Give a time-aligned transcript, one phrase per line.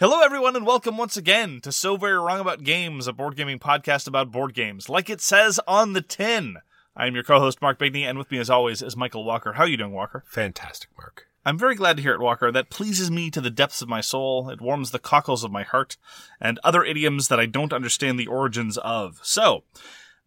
[0.00, 3.58] Hello, everyone, and welcome once again to So Very Wrong About Games, a board gaming
[3.58, 6.56] podcast about board games, like it says on the tin.
[6.96, 9.52] I am your co-host Mark Bigney, and with me, as always, is Michael Walker.
[9.52, 10.24] How are you doing, Walker?
[10.26, 11.26] Fantastic, Mark.
[11.44, 12.50] I'm very glad to hear it, Walker.
[12.50, 14.48] That pleases me to the depths of my soul.
[14.48, 15.98] It warms the cockles of my heart,
[16.40, 19.20] and other idioms that I don't understand the origins of.
[19.22, 19.64] So,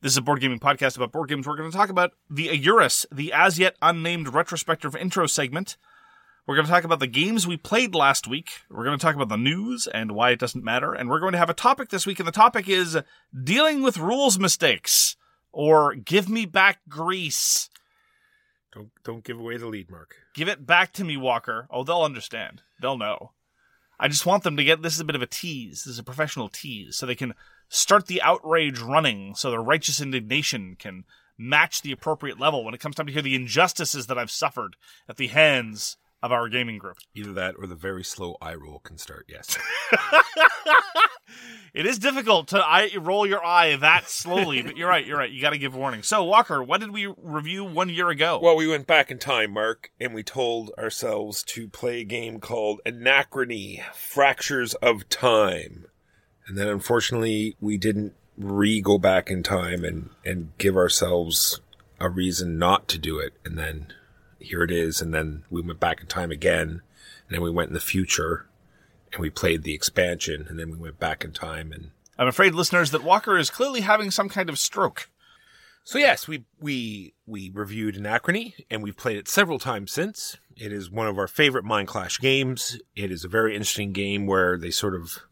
[0.02, 1.48] this is a board gaming podcast about board games.
[1.48, 5.78] We're going to talk about the Eurus, the as yet unnamed retrospective intro segment.
[6.46, 8.52] We're going to talk about the games we played last week.
[8.70, 10.94] We're going to talk about the news and why it doesn't matter.
[10.94, 12.98] And we're going to have a topic this week, and the topic is
[13.44, 15.16] dealing with rules mistakes
[15.54, 17.70] or give me back Greece.
[18.74, 20.16] Don't don't give away the lead, Mark.
[20.34, 21.68] Give it back to me, Walker.
[21.70, 22.62] Oh, they'll understand.
[22.82, 23.32] They'll know.
[23.98, 25.84] I just want them to get this is a bit of a tease.
[25.84, 27.36] This is a professional tease, so they can
[27.70, 31.06] start the outrage running, so their righteous indignation can
[31.38, 34.76] match the appropriate level when it comes time to hear the injustices that I've suffered
[35.08, 36.98] at the hands of our gaming group.
[37.14, 39.26] Either that or the very slow eye roll can start.
[39.28, 39.58] Yes.
[41.74, 45.06] it is difficult to eye, roll your eye that slowly, but you're right.
[45.06, 45.30] You're right.
[45.30, 46.02] You got to give warning.
[46.02, 48.40] So, Walker, what did we review one year ago?
[48.42, 52.40] well, we went back in time, Mark, and we told ourselves to play a game
[52.40, 55.88] called Anachrony: Fractures of Time.
[56.48, 61.60] And then unfortunately, we didn't re go back in time and and give ourselves
[62.00, 63.34] a reason not to do it.
[63.44, 63.94] And then
[64.44, 65.02] here it is.
[65.02, 68.48] And then we went back in time again, and then we went in the future,
[69.12, 72.54] and we played the expansion, and then we went back in time and I'm afraid,
[72.54, 75.10] listeners, that Walker is clearly having some kind of stroke.
[75.84, 80.38] So yes, we we we reviewed Anachrony, and we've played it several times since.
[80.56, 82.80] It is one of our favorite Mind Clash games.
[82.96, 85.24] It is a very interesting game where they sort of,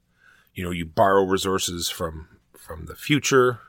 [0.53, 3.59] you know, you borrow resources from from the future,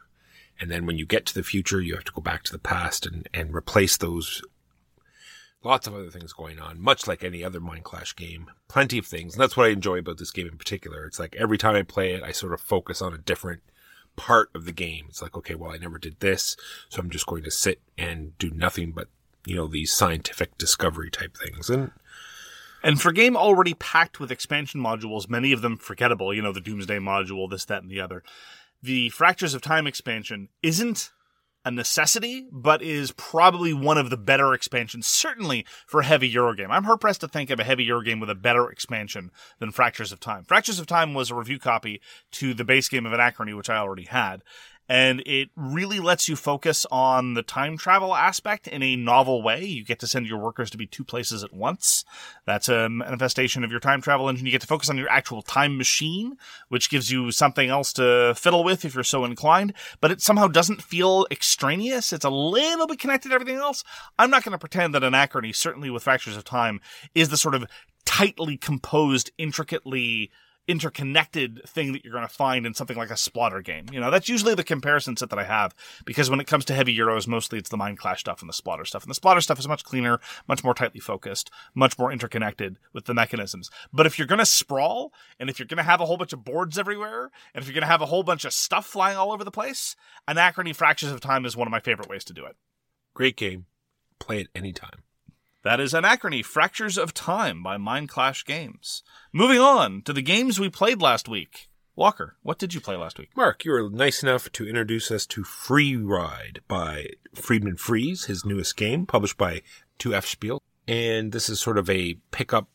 [0.59, 2.59] and then when you get to the future, you have to go back to the
[2.59, 4.43] past and and replace those.
[5.65, 8.51] Lots of other things going on, much like any other Mind Clash game.
[8.69, 11.05] Plenty of things, and that's what I enjoy about this game in particular.
[11.07, 13.63] It's like every time I play it, I sort of focus on a different
[14.17, 15.07] part of the game.
[15.09, 16.57] It's like, okay, well, I never did this,
[16.89, 19.09] so I'm just going to sit and do nothing but,
[19.47, 21.71] you know, these scientific discovery type things.
[21.71, 21.93] And
[22.83, 26.53] And for a game already packed with expansion modules, many of them forgettable, you know,
[26.53, 28.23] the Doomsday module, this, that, and the other,
[28.83, 31.13] the Fractures of Time expansion isn't
[31.65, 36.71] a necessity, but is probably one of the better expansions, certainly for a heavy Eurogame.
[36.71, 40.13] I'm hard pressed to think of a heavy Eurogame with a better expansion than Fractures
[40.13, 40.45] of Time.
[40.45, 42.01] Fractures of Time was a review copy
[42.33, 44.43] to the base game of Anachrony, which I already had.
[44.93, 49.65] And it really lets you focus on the time travel aspect in a novel way.
[49.65, 52.05] You get to send your workers to be two places at once.
[52.45, 54.45] That's a manifestation of your time travel engine.
[54.45, 56.37] You get to focus on your actual time machine,
[56.69, 59.73] which gives you something else to fiddle with if you're so inclined.
[60.03, 62.13] But it somehow doesn't feel extraneous.
[62.13, 63.85] It's a little bit connected to everything else.
[64.19, 66.83] I'm not going to pretend that Anachrony, certainly with Fractures of Time,
[67.15, 67.65] is the sort of
[68.05, 70.31] tightly composed, intricately
[70.69, 73.87] interconnected thing that you're going to find in something like a Splotter game.
[73.93, 75.75] You know, that's usually the comparison set that I have
[76.05, 78.55] because when it comes to heavy Euros, mostly it's the Mind Clash stuff and the
[78.55, 79.03] Splotter stuff.
[79.03, 83.07] And the Splotter stuff is much cleaner, much more tightly focused, much more interconnected with
[83.07, 83.71] the mechanisms.
[83.93, 86.33] But if you're going to sprawl and if you're going to have a whole bunch
[86.33, 89.17] of boards everywhere and if you're going to have a whole bunch of stuff flying
[89.17, 89.97] all over the place,
[90.29, 92.57] Anachrony Fractures of Time is one of my favorite ways to do it.
[93.15, 93.67] Great game.
[94.19, 95.03] Play it anytime.
[95.65, 99.05] That is Anachrony Fractures of Time by Mind Clash Games.
[99.33, 101.69] Moving on to the games we played last week.
[101.95, 103.31] Walker, what did you play last week?
[103.37, 108.45] Mark, you were nice enough to introduce us to Free Ride by Friedemann Friese, his
[108.45, 109.63] newest game, published by
[110.01, 110.61] 2F Spiel.
[110.89, 112.67] And this is sort of a pick up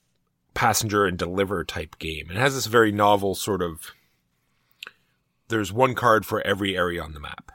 [0.53, 2.31] passenger and deliver type game.
[2.31, 3.91] It has this very novel sort of
[5.49, 7.51] there's one card for every area on the map.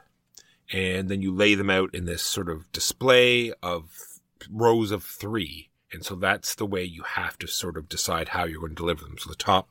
[0.71, 4.12] And then you lay them out in this sort of display of
[4.49, 5.69] rows of three.
[5.91, 8.75] And so that's the way you have to sort of decide how you're going to
[8.75, 9.17] deliver them.
[9.19, 9.69] So the top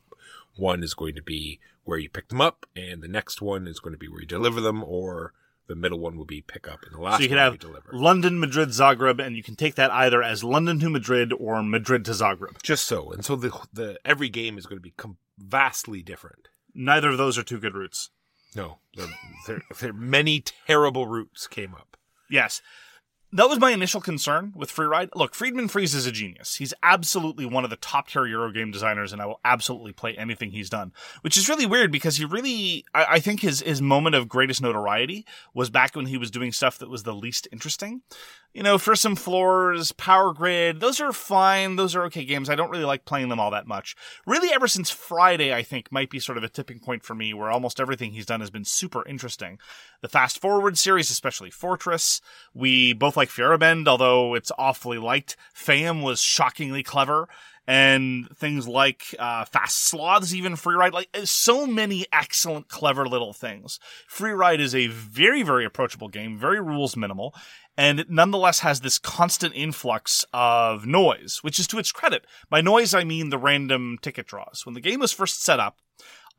[0.55, 3.79] one is going to be where you pick them up, and the next one is
[3.79, 5.33] going to be where you deliver them, or
[5.67, 7.53] the middle one will be pick up, and the last so you can one have
[7.53, 7.89] will be deliver.
[7.91, 12.05] London, Madrid, Zagreb, and you can take that either as London to Madrid or Madrid
[12.05, 12.61] to Zagreb.
[12.61, 13.11] Just so.
[13.11, 16.47] And so the, the, every game is going to be com- vastly different.
[16.73, 18.09] Neither of those are two good routes.
[18.55, 19.07] No, there,
[19.47, 21.97] there, there many terrible routes came up.
[22.29, 22.61] Yes.
[23.35, 25.09] That was my initial concern with Freeride.
[25.15, 26.57] Look, Friedemann Friese is a genius.
[26.57, 30.15] He's absolutely one of the top tier Euro game designers, and I will absolutely play
[30.15, 30.93] anything he's done.
[31.21, 34.61] Which is really weird because he really, I, I think his, his moment of greatest
[34.61, 38.03] notoriety was back when he was doing stuff that was the least interesting.
[38.53, 41.75] You know, for some floors, Power Grid, those are fine.
[41.75, 42.51] Those are okay games.
[42.51, 43.95] I don't really like playing them all that much.
[44.27, 47.33] Really, ever since Friday, I think might be sort of a tipping point for me
[47.33, 49.57] where almost everything he's done has been super interesting.
[50.01, 52.21] The Fast Forward series, especially Fortress.
[52.53, 55.35] We both like Feierabend, although it's awfully liked.
[55.55, 57.27] Faiyum was shockingly clever.
[57.65, 63.31] And things like uh, Fast Sloths, even Free Ride, like so many excellent, clever little
[63.31, 63.79] things.
[64.05, 67.33] Free Ride is a very, very approachable game, very rules minimal,
[67.77, 72.25] and it nonetheless has this constant influx of noise, which is to its credit.
[72.49, 74.65] By noise, I mean the random ticket draws.
[74.65, 75.77] When the game was first set up,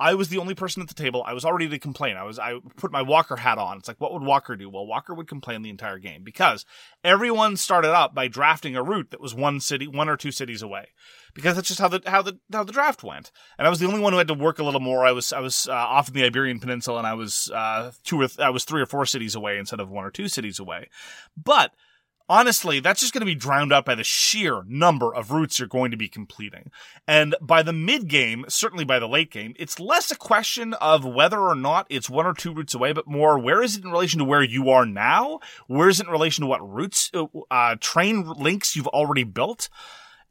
[0.00, 1.22] I was the only person at the table.
[1.24, 2.16] I was already to complain.
[2.16, 3.78] I was I put my Walker hat on.
[3.78, 4.68] It's like what would Walker do?
[4.68, 6.64] Well, Walker would complain the entire game because
[7.04, 10.62] everyone started up by drafting a route that was one city, one or two cities
[10.62, 10.88] away.
[11.32, 13.30] Because that's just how the how the how the draft went.
[13.56, 15.06] And I was the only one who had to work a little more.
[15.06, 18.20] I was I was uh, off in the Iberian Peninsula and I was uh, two
[18.20, 20.58] or th- I was three or four cities away instead of one or two cities
[20.58, 20.88] away.
[21.36, 21.72] But
[22.28, 25.68] honestly, that's just going to be drowned out by the sheer number of routes you're
[25.68, 26.70] going to be completing.
[27.06, 31.04] And by the mid game, certainly by the late game, it's less a question of
[31.04, 33.90] whether or not it's one or two routes away, but more where is it in
[33.90, 35.40] relation to where you are now?
[35.66, 39.68] Where is it in relation to what routes, uh, uh, train links you've already built?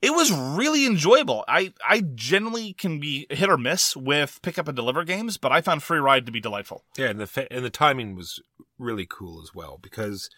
[0.02, 1.46] It was really enjoyable.
[1.48, 5.54] I, I generally can be hit or miss with pick up and deliver games, but
[5.54, 6.84] I found Free Ride to be delightful.
[6.98, 8.42] Yeah, and the fa- and the timing was
[8.78, 10.30] really cool as well because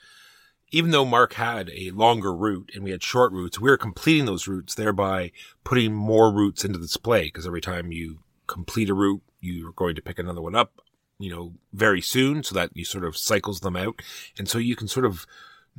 [0.76, 4.26] even though Mark had a longer route and we had short routes, we were completing
[4.26, 5.32] those routes, thereby
[5.64, 7.24] putting more routes into the display.
[7.24, 10.82] Because every time you complete a route, you're going to pick another one up,
[11.18, 14.02] you know, very soon, so that you sort of cycles them out,
[14.38, 15.26] and so you can sort of.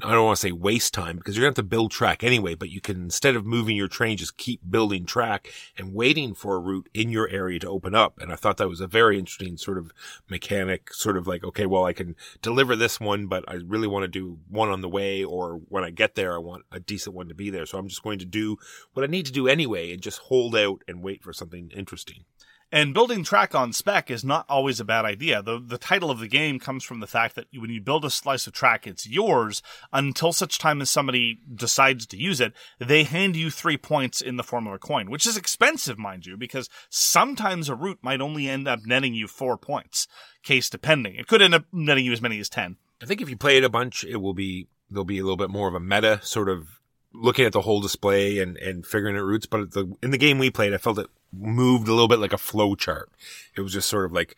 [0.03, 2.23] I don't want to say waste time because you're going to have to build track
[2.23, 6.35] anyway, but you can, instead of moving your train, just keep building track and waiting
[6.35, 8.19] for a route in your area to open up.
[8.19, 9.93] And I thought that was a very interesting sort of
[10.29, 14.03] mechanic, sort of like, okay, well, I can deliver this one, but I really want
[14.03, 17.17] to do one on the way, or when I get there, I want a decent
[17.17, 17.65] one to be there.
[17.65, 18.59] So I'm just going to do
[18.93, 22.25] what I need to do anyway and just hold out and wait for something interesting.
[22.73, 25.41] And building track on spec is not always a bad idea.
[25.41, 28.11] The, the title of the game comes from the fact that when you build a
[28.11, 32.53] slice of track, it's yours until such time as somebody decides to use it.
[32.81, 36.27] They hand you three points in the form of a coin, which is expensive, mind
[36.27, 40.09] you, because sometimes a route might only end up netting you four points,
[40.43, 41.15] case depending.
[41.15, 42.77] It could end up netting you as many as 10.
[43.01, 45.37] I think if you play it a bunch, it will be, there'll be a little
[45.37, 46.81] bit more of a meta sort of
[47.15, 49.47] looking at the whole display and, and figuring out routes.
[49.47, 51.07] But the, in the game we played, I felt it
[51.39, 53.11] moved a little bit like a flow chart.
[53.57, 54.37] It was just sort of like,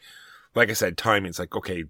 [0.55, 1.31] like I said, timing.
[1.31, 1.85] It's like, okay,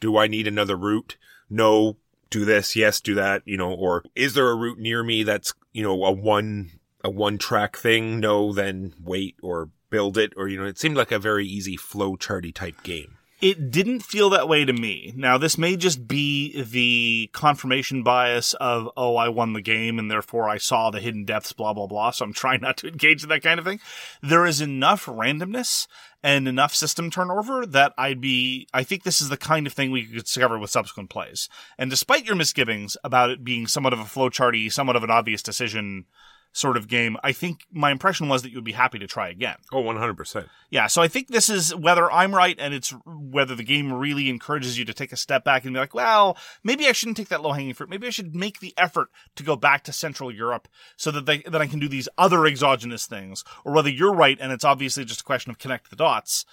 [0.00, 1.16] do I need another route?
[1.50, 1.96] No.
[2.30, 2.74] Do this.
[2.74, 3.00] Yes.
[3.00, 3.42] Do that.
[3.44, 7.10] You know, or is there a route near me that's, you know, a one, a
[7.10, 8.20] one track thing?
[8.20, 8.52] No.
[8.52, 10.32] Then wait or build it.
[10.36, 13.18] Or, you know, it seemed like a very easy flow charty type game.
[13.44, 15.12] It didn't feel that way to me.
[15.14, 20.10] Now, this may just be the confirmation bias of, oh, I won the game and
[20.10, 22.12] therefore I saw the hidden depths, blah, blah, blah.
[22.12, 23.80] So I'm trying not to engage in that kind of thing.
[24.22, 25.86] There is enough randomness
[26.22, 29.90] and enough system turnover that I'd be, I think this is the kind of thing
[29.90, 31.50] we could discover with subsequent plays.
[31.76, 35.42] And despite your misgivings about it being somewhat of a flowcharty, somewhat of an obvious
[35.42, 36.06] decision
[36.54, 39.28] sort of game, I think my impression was that you would be happy to try
[39.28, 39.56] again.
[39.72, 40.48] Oh, 100%.
[40.70, 44.30] Yeah, so I think this is whether I'm right and it's whether the game really
[44.30, 47.28] encourages you to take a step back and be like, well, maybe I shouldn't take
[47.28, 47.90] that low hanging fruit.
[47.90, 51.38] Maybe I should make the effort to go back to Central Europe so that they,
[51.38, 53.42] that I can do these other exogenous things.
[53.64, 56.46] Or whether you're right and it's obviously just a question of connect the dots.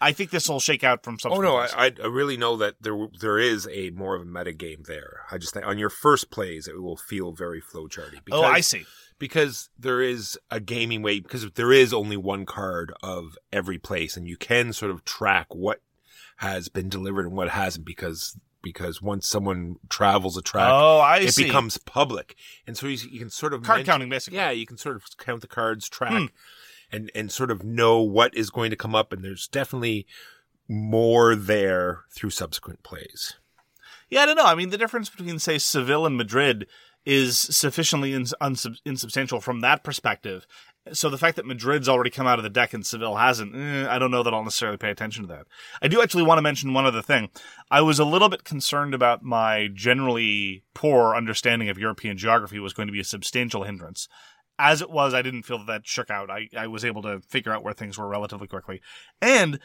[0.00, 1.32] I think this will shake out from some.
[1.32, 4.24] Oh no, I, I I really know that there there is a more of a
[4.24, 5.20] meta game there.
[5.30, 8.20] I just think on your first plays it will feel very flowcharty.
[8.32, 8.84] oh, I see.
[9.18, 14.16] Because there is a gaming way because there is only one card of every place
[14.16, 15.80] and you can sort of track what
[16.38, 21.18] has been delivered and what hasn't because because once someone travels a track Oh, I
[21.18, 21.44] it see.
[21.44, 22.34] becomes public
[22.66, 24.38] and so you, you can sort of card mention- counting, basically.
[24.38, 26.26] yeah you can sort of count the cards track Hmm.
[26.90, 30.06] and and sort of know what is going to come up and there's definitely
[30.68, 33.34] more there through subsequent plays
[34.08, 34.44] Yeah, I don't know.
[34.44, 36.66] I mean, the difference between, say, Seville and Madrid
[37.06, 40.46] is sufficiently ins- unsub- insubstantial from that perspective.
[40.92, 43.86] So the fact that Madrid's already come out of the deck and Seville hasn't, eh,
[43.88, 45.46] I don't know that I'll necessarily pay attention to that.
[45.80, 47.30] I do actually want to mention one other thing.
[47.70, 52.74] I was a little bit concerned about my generally poor understanding of European geography was
[52.74, 54.08] going to be a substantial hindrance.
[54.58, 56.30] As it was, I didn't feel that that shook out.
[56.30, 58.80] I, I was able to figure out where things were relatively quickly.
[59.20, 59.58] And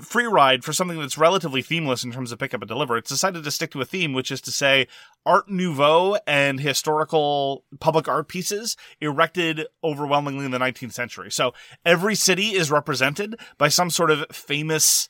[0.00, 2.96] free ride for something that's relatively themeless in terms of pick up and deliver.
[2.96, 4.86] It's decided to stick to a theme, which is to say
[5.26, 11.30] Art Nouveau and historical public art pieces erected overwhelmingly in the 19th century.
[11.30, 11.52] So
[11.84, 15.08] every city is represented by some sort of famous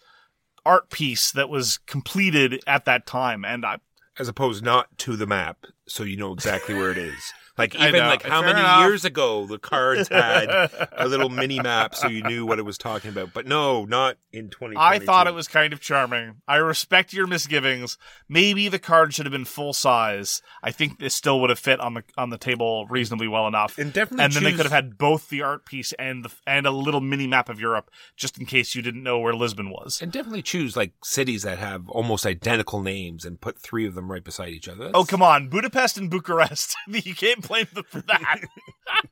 [0.65, 3.45] art piece that was completed at that time.
[3.45, 3.79] And I,
[4.19, 8.01] as opposed not to the map so you know exactly where it is like even
[8.01, 8.81] like how Fair many enough.
[8.81, 10.49] years ago the cards had
[10.93, 14.17] a little mini map so you knew what it was talking about but no not
[14.33, 16.37] in 2022 I thought it was kind of charming.
[16.47, 17.99] I respect your misgivings.
[18.29, 20.41] Maybe the card should have been full size.
[20.63, 23.77] I think this still would have fit on the on the table reasonably well enough.
[23.79, 26.67] And definitely and then they could have had both the art piece and the and
[26.67, 30.01] a little mini map of Europe, just in case you didn't know where Lisbon was.
[30.01, 34.11] and definitely choose like cities that have almost identical names and put three of them
[34.11, 36.77] right beside each other Oh come on, Budapest and Bucharest.
[36.87, 38.41] you can't blame them for that.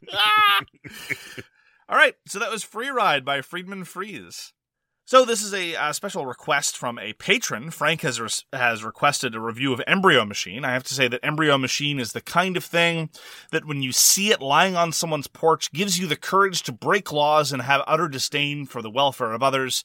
[1.88, 4.52] All right, so that was Free Ride by Friedemann Friese.
[5.04, 7.71] So this is a uh, special request from a patron.
[7.71, 10.66] Frank has has requested a review of Embryo Machine.
[10.66, 13.09] I have to say that Embryo Machine is the kind of thing
[13.50, 17.11] that when you see it lying on someone's porch gives you the courage to break
[17.11, 19.83] laws and have utter disdain for the welfare of others.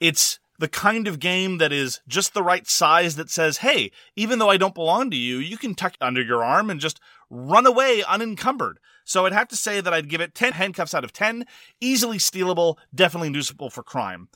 [0.00, 4.38] It's the kind of game that is just the right size that says, hey, even
[4.38, 7.00] though I don't belong to you, you can tuck under your arm and just
[7.34, 8.78] run away unencumbered.
[9.04, 11.44] So I'd have to say that I'd give it 10 handcuffs out of 10.
[11.80, 14.28] Easily stealable, definitely inducible for crime.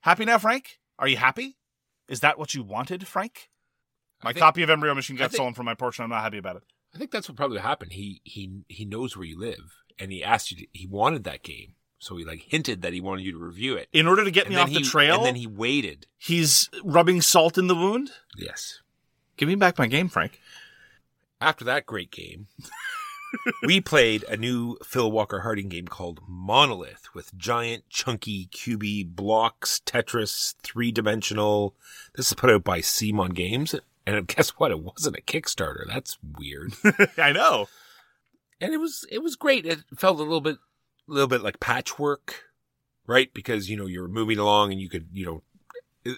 [0.00, 0.78] Happy now, Frank?
[0.98, 1.56] Are you happy?
[2.08, 3.48] Is that what you wanted, Frank?
[4.22, 6.22] My think- copy of Embryo Machine got think- stolen from my porch and I'm not
[6.22, 6.62] happy about it.
[6.94, 10.22] i think that's what probably happened he he he knows where you live and he
[10.24, 13.32] asked you to, he wanted that game so he like hinted that he wanted you
[13.32, 15.36] to review it In order to get and me off he, the trail, and then
[15.36, 18.10] he waited he's rubbing salt in the wound?
[18.36, 18.80] yes
[19.38, 20.38] Give me back my game, Frank.
[21.40, 22.46] After that great game,
[23.62, 29.80] we played a new Phil Walker Harding game called Monolith with giant, chunky, cubey blocks,
[29.86, 31.74] Tetris, three dimensional.
[32.14, 33.74] This is put out by Simon Games.
[34.06, 34.70] And guess what?
[34.70, 35.86] It wasn't a Kickstarter.
[35.86, 36.72] That's weird.
[37.18, 37.68] I know.
[38.60, 39.66] and it was it was great.
[39.66, 40.58] It felt a little bit
[41.08, 42.44] a little bit like patchwork,
[43.06, 43.32] right?
[43.32, 45.42] Because you know you're moving along and you could you know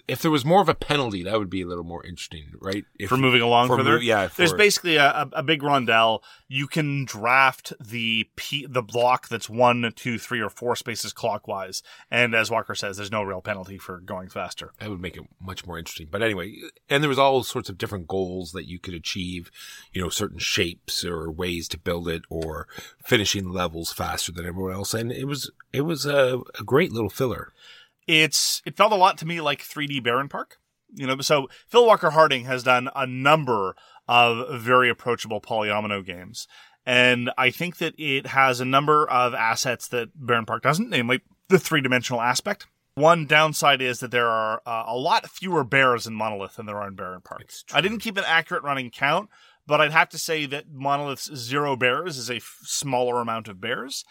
[0.07, 2.85] if there was more of a penalty, that would be a little more interesting, right?
[2.97, 3.95] If for moving along for further.
[3.95, 6.21] mo- yeah, There's basically a, a, a big rondel.
[6.47, 11.83] You can draft the P, the block that's one, two, three, or four spaces clockwise.
[12.09, 14.71] And as Walker says, there's no real penalty for going faster.
[14.79, 16.07] that would make it much more interesting.
[16.09, 16.55] But anyway,
[16.89, 19.51] and there was all sorts of different goals that you could achieve,
[19.91, 22.67] you know, certain shapes or ways to build it or
[23.03, 24.93] finishing levels faster than everyone else.
[24.93, 27.51] And it was, it was a, a great little filler.
[28.07, 30.57] It's it felt a lot to me like 3D Barenpark.
[30.95, 33.75] You know, so Phil Walker Harding has done a number
[34.07, 36.47] of very approachable polyomino games.
[36.85, 41.57] And I think that it has a number of assets that Barenpark doesn't, namely the
[41.57, 42.67] three dimensional aspect.
[42.95, 46.77] One downside is that there are uh, a lot fewer bears in Monolith than there
[46.77, 47.63] are in Barenpark.
[47.73, 49.29] I didn't keep an accurate running count,
[49.65, 53.59] but I'd have to say that Monolith's zero bears is a f- smaller amount of
[53.59, 54.05] bears.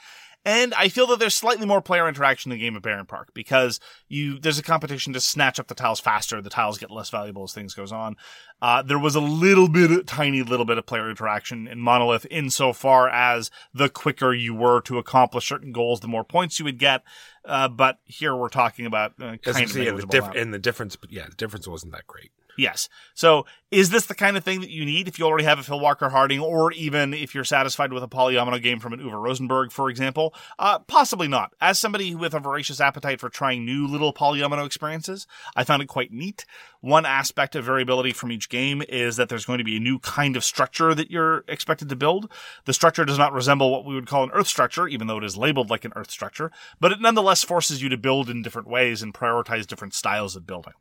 [0.45, 3.79] And I feel that there's slightly more player interaction in the game of Barenpark because
[4.09, 6.43] you there's a competition to snatch up the tiles faster.
[6.43, 8.17] The tiles get less valuable as things goes on.
[8.61, 13.09] Uh, there was a little bit, tiny little bit of player interaction in Monolith insofar
[13.09, 17.03] as the quicker you were to accomplish certain goals, the more points you would get.
[17.45, 20.97] Uh, but here we're talking about uh, kind of yeah, the diff- and the difference,
[21.09, 22.31] yeah, the difference wasn't that great.
[22.57, 22.89] Yes.
[23.15, 25.63] So is this the kind of thing that you need if you already have a
[25.63, 29.13] Phil Walker Harding, or even if you're satisfied with a polyomino game from an Uwe
[29.13, 30.35] Rosenberg, for example?
[30.59, 31.55] Uh, possibly not.
[31.61, 35.89] As somebody with a voracious appetite for trying new little polyomino experiences, I found it
[35.89, 36.45] quite neat.
[36.83, 39.99] One aspect of variability from each game is that there's going to be a new
[40.01, 42.31] kind of structure that you're expected to build.
[42.67, 45.25] The structure does not resemble what we would call an Earth structure, even though it
[45.25, 48.69] is labeled like an Earth structure, but it nonetheless forces you to build in different
[48.69, 50.75] ways and prioritize different styles of building.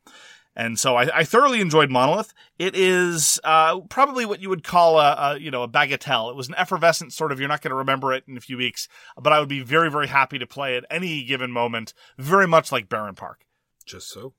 [0.56, 2.34] And so I, I thoroughly enjoyed Monolith.
[2.60, 6.30] It is uh, probably what you would call a, a you know a bagatelle.
[6.30, 7.40] It was an effervescent sort of.
[7.40, 9.90] You're not going to remember it in a few weeks, but I would be very
[9.90, 11.94] very happy to play at any given moment.
[12.18, 13.46] Very much like Barenpark.
[13.86, 14.34] Just so.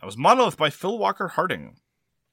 [0.00, 1.76] That was Monolith by Phil Walker Harding.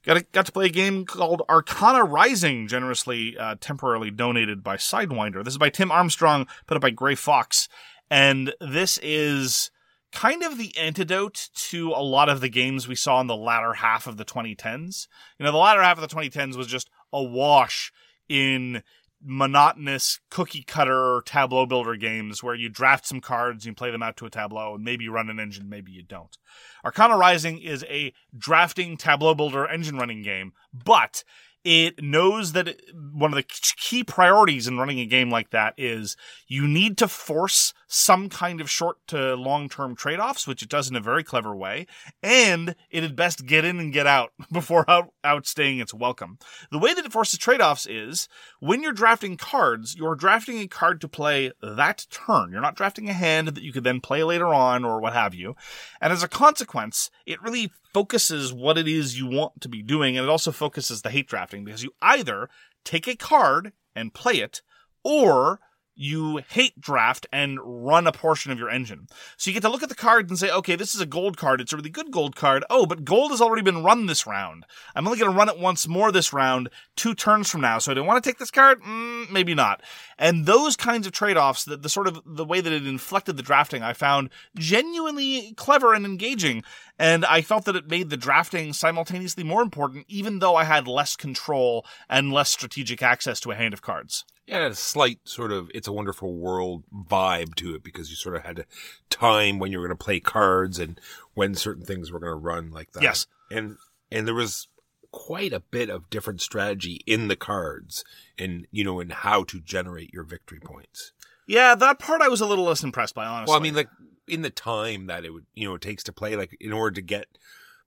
[0.04, 4.78] Got to, got to play a game called Arcana Rising, generously uh, temporarily donated by
[4.78, 5.44] Sidewinder.
[5.44, 7.70] This is by Tim Armstrong, put up by Grey Fox,
[8.10, 9.70] and this is
[10.12, 13.74] kind of the antidote to a lot of the games we saw in the latter
[13.74, 15.08] half of the 2010s.
[15.40, 17.92] You know, the latter half of the 2010s was just awash
[18.30, 18.84] in
[19.24, 24.18] monotonous cookie cutter tableau builder games where you draft some cards, you play them out
[24.18, 26.38] to a tableau, and maybe you run an engine, maybe you don't.
[26.84, 31.24] Arcana Rising is a drafting tableau builder engine running game, but
[31.64, 32.82] it knows that it,
[33.14, 37.08] one of the key priorities in running a game like that is you need to
[37.08, 41.02] force some kind of short to long term trade offs, which it does in a
[41.02, 41.86] very clever way,
[42.24, 46.40] and it had best get in and get out before out, outstaying its welcome.
[46.72, 48.28] The way that it forces trade offs is
[48.60, 52.52] when you're drafting cards, you're drafting a card to play that turn.
[52.52, 55.36] You're not drafting a hand that you could then play later on or what have
[55.36, 55.56] you.
[56.00, 60.18] And as a consequence, it really focuses what it is you want to be doing,
[60.18, 62.50] and it also focuses the hate drafting because you either
[62.84, 64.62] take a card and play it,
[65.04, 65.60] or
[65.96, 69.08] you hate draft and run a portion of your engine.
[69.38, 71.38] So you get to look at the card and say, okay, this is a gold
[71.38, 71.62] card.
[71.62, 72.64] It's a really good gold card.
[72.70, 74.66] Oh, but gold has already been run this round.
[74.96, 77.80] I'm only going to run it once more this round, two turns from now.
[77.80, 78.82] So I don't want to take this card?
[78.82, 79.82] Mm, maybe not.
[80.18, 83.44] And those kinds of trade-offs, the, the sort of the way that it inflected the
[83.44, 86.64] drafting, I found genuinely clever and engaging.
[86.98, 90.88] And I felt that it made the drafting simultaneously more important, even though I had
[90.88, 94.24] less control and less strategic access to a hand of cards.
[94.52, 98.36] Yeah, a slight sort of "It's a Wonderful World" vibe to it because you sort
[98.36, 98.66] of had to
[99.10, 101.00] time when you were going to play cards and
[101.34, 103.02] when certain things were going to run like that.
[103.04, 103.28] Yes.
[103.50, 103.78] and
[104.12, 104.68] and there was
[105.12, 108.04] quite a bit of different strategy in the cards,
[108.38, 111.14] and you know, in how to generate your victory points.
[111.48, 113.52] Yeah, that part I was a little less impressed by, honestly.
[113.52, 113.90] Well, I mean, like
[114.28, 116.96] in the time that it would, you know, it takes to play, like in order
[116.96, 117.28] to get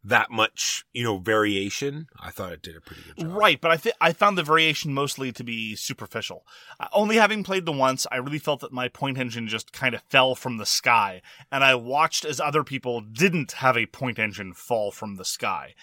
[0.04, 3.36] that much, you know, variation, I thought it did a pretty good job.
[3.36, 6.46] Right, but I th- I found the variation mostly to be superficial.
[6.78, 9.94] Uh, only having played the once, I really felt that my point engine just kind
[9.94, 14.18] of fell from the sky, and I watched as other people didn't have a point
[14.18, 15.74] engine fall from the sky.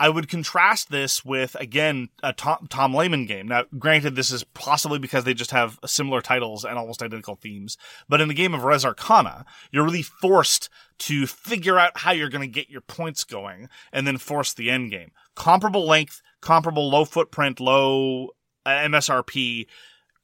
[0.00, 3.48] I would contrast this with again a Tom, Tom Lehmann game.
[3.48, 7.76] Now, granted, this is possibly because they just have similar titles and almost identical themes.
[8.08, 12.28] But in the game of Res Arcana, you're really forced to figure out how you're
[12.28, 15.10] going to get your points going, and then force the end game.
[15.34, 18.30] Comparable length, comparable low footprint, low
[18.66, 19.66] MSRP.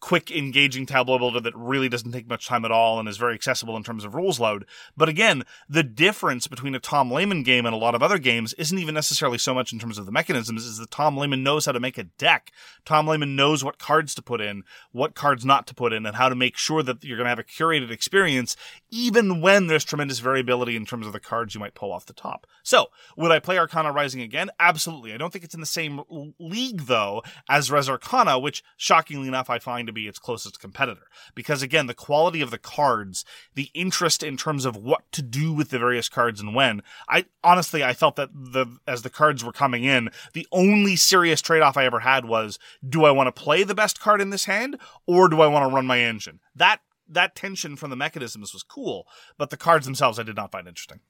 [0.05, 3.33] Quick, engaging tableau builder that really doesn't take much time at all and is very
[3.33, 4.67] accessible in terms of rules load.
[4.95, 8.53] But again, the difference between a Tom Lehmann game and a lot of other games
[8.59, 11.65] isn't even necessarily so much in terms of the mechanisms, is that Tom Lehmann knows
[11.65, 12.53] how to make a deck.
[12.85, 16.17] Tom Lehmann knows what cards to put in, what cards not to put in, and
[16.17, 18.59] how to make sure that you're going to have a curated experience,
[18.91, 22.13] even when there's tremendous variability in terms of the cards you might pull off the
[22.13, 22.47] top.
[22.63, 24.51] So, would I play Arcana Rising again?
[24.61, 25.15] Absolutely.
[25.15, 26.03] I don't think it's in the same
[26.39, 31.07] league, though, as Res Arcana, which, shockingly enough, I find be its closest competitor.
[31.35, 35.53] Because again, the quality of the cards, the interest in terms of what to do
[35.53, 39.43] with the various cards and when, I honestly, I felt that the, as the cards
[39.43, 43.43] were coming in, the only serious trade-off I ever had was, do I want to
[43.43, 46.41] play the best card in this hand, or do I want to run my engine?
[46.55, 49.07] That, that tension from the mechanisms was cool,
[49.39, 51.01] but the cards themselves I did not find interesting.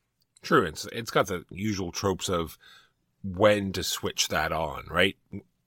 [0.43, 0.67] True.
[0.67, 2.59] It's it's got the usual tropes of
[3.23, 5.17] when to switch that on, right?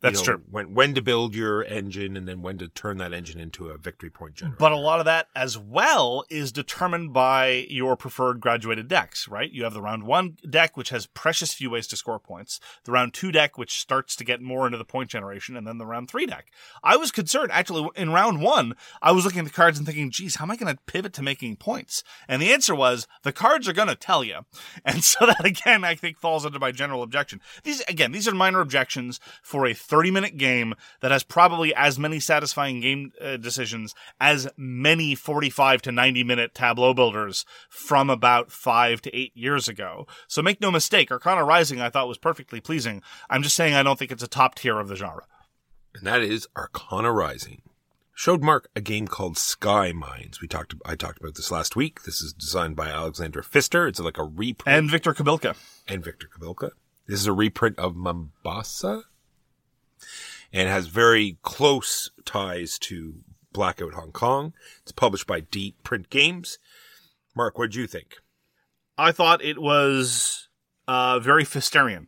[0.01, 0.45] That's You know, true.
[0.51, 3.77] When when to build your engine and then when to turn that engine into a
[3.77, 4.57] victory point generator.
[4.59, 9.51] But a lot of that as well is determined by your preferred graduated decks, right?
[9.51, 12.91] You have the round one deck, which has precious few ways to score points, the
[12.91, 15.85] round two deck, which starts to get more into the point generation, and then the
[15.85, 16.51] round three deck.
[16.83, 20.11] I was concerned, actually, in round one, I was looking at the cards and thinking,
[20.11, 22.03] geez, how am I going to pivot to making points?
[22.27, 24.41] And the answer was, the cards are going to tell you.
[24.85, 27.41] And so that, again, I think falls under my general objection.
[27.63, 31.97] These, again, these are minor objections for a 30 minute game that has probably as
[31.97, 38.51] many satisfying game uh, decisions as many 45 to 90 minute tableau builders from about
[38.51, 40.05] five to eight years ago.
[40.27, 43.01] So make no mistake, Arcana Rising I thought was perfectly pleasing.
[43.29, 45.23] I'm just saying I don't think it's a top tier of the genre.
[45.95, 47.61] and that is Arcana Rising.
[48.13, 50.41] Showed Mark a game called Sky Mines.
[50.41, 50.73] We talked.
[50.83, 52.01] I talked about this last week.
[52.03, 53.87] This is designed by Alexander Pfister.
[53.87, 55.55] It's like a reprint And Viktor Kobilke.
[55.87, 56.71] and Viktor Kobilke.
[57.07, 59.03] This is a reprint of Mombasa,
[60.53, 63.15] and has very close ties to
[63.51, 64.53] Blackout Hong Kong.
[64.81, 66.59] It's published by Deep Print Games.
[67.35, 68.17] Mark, what did you think?
[68.97, 70.47] I thought it was
[70.87, 72.07] uh, very Pfisterian,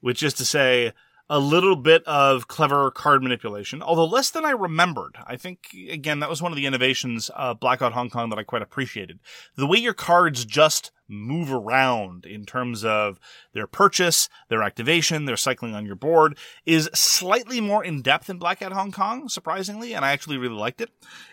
[0.00, 0.92] which is to say,
[1.28, 5.16] a little bit of clever card manipulation, although less than I remembered.
[5.26, 8.44] I think, again, that was one of the innovations of Blackout Hong Kong that I
[8.44, 9.18] quite appreciated.
[9.56, 13.18] The way your cards just move around in terms of
[13.52, 18.38] their purchase, their activation, their cycling on your board is slightly more in depth in
[18.38, 20.90] Blackout Hong Kong, surprisingly, and I actually really liked it.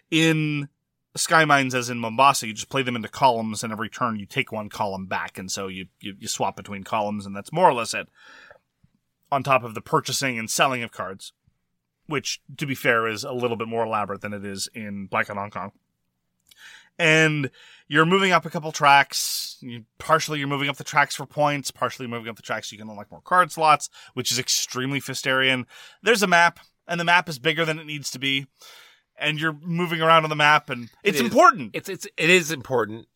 [0.10, 0.70] In
[1.16, 4.26] Sky Mines, as in Mombasa, you just play them into columns, and every turn you
[4.26, 7.70] take one column back, and so you, you, you swap between columns, and that's more
[7.70, 8.08] or less it.
[9.34, 11.34] On top of the purchasing and selling of cards,
[12.06, 15.38] which, to be fair, is a little bit more elaborate than it is in Blackout
[15.38, 15.72] Hong Kong.
[17.00, 17.50] And
[17.88, 19.58] you're moving up a couple tracks.
[19.60, 21.72] You, partially, you're moving up the tracks for points.
[21.72, 25.02] Partially, moving up the tracks so you can unlock more card slots, which is extremely
[25.02, 25.66] Pfisterian.
[26.04, 28.46] There's a map, and the map is bigger than it needs to be.
[29.18, 31.24] And you're moving around on the map, and it's is.
[31.24, 31.72] important.
[31.74, 33.08] It's it's it is important,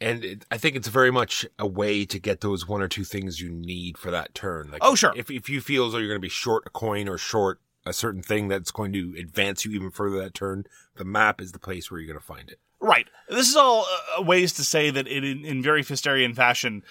[0.00, 3.04] and it, I think it's very much a way to get those one or two
[3.04, 4.70] things you need for that turn.
[4.70, 5.12] Like, Oh, sure.
[5.16, 7.60] If if you feel as though you're going to be short a coin or short
[7.84, 10.64] a certain thing that's going to advance you even further that turn,
[10.96, 12.58] the map is the place where you're going to find it.
[12.80, 13.06] Right.
[13.28, 13.86] This is all
[14.18, 16.82] uh, ways to say that it, in, in very Pfisterian fashion,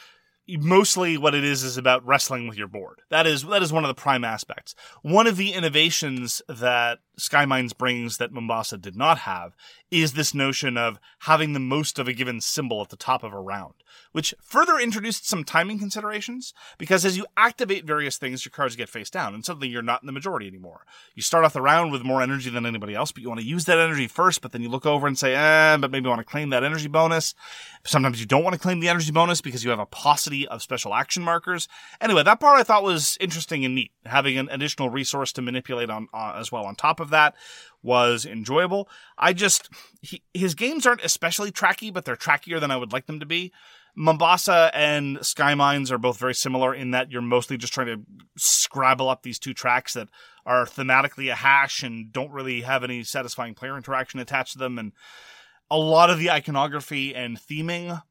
[0.47, 3.01] mostly what it is is about wrestling with your board.
[3.09, 4.75] That is that is one of the prime aspects.
[5.01, 9.55] One of the innovations that Sky Mines brings that Mombasa did not have
[9.91, 13.33] is this notion of having the most of a given symbol at the top of
[13.33, 13.75] a round,
[14.11, 18.89] which further introduced some timing considerations because as you activate various things, your cards get
[18.89, 20.85] face down, and suddenly you're not in the majority anymore.
[21.13, 23.47] You start off the round with more energy than anybody else, but you want to
[23.47, 26.09] use that energy first, but then you look over and say, eh, but maybe I
[26.09, 27.33] want to claim that energy bonus.
[27.85, 30.61] Sometimes you don't want to claim the energy bonus because you have a paucity of
[30.61, 31.67] special action markers.
[32.01, 33.91] Anyway, that part I thought was interesting and neat.
[34.05, 37.35] Having an additional resource to manipulate on uh, as well on top of that
[37.81, 38.89] was enjoyable.
[39.17, 39.69] I just
[40.01, 43.25] he, his games aren't especially tracky, but they're trackier than I would like them to
[43.25, 43.53] be.
[43.95, 48.01] Mombasa and Sky Mines are both very similar in that you're mostly just trying to
[48.37, 50.09] scrabble up these two tracks that
[50.45, 54.77] are thematically a hash and don't really have any satisfying player interaction attached to them.
[54.77, 54.91] And
[55.71, 58.01] a lot of the iconography and theming,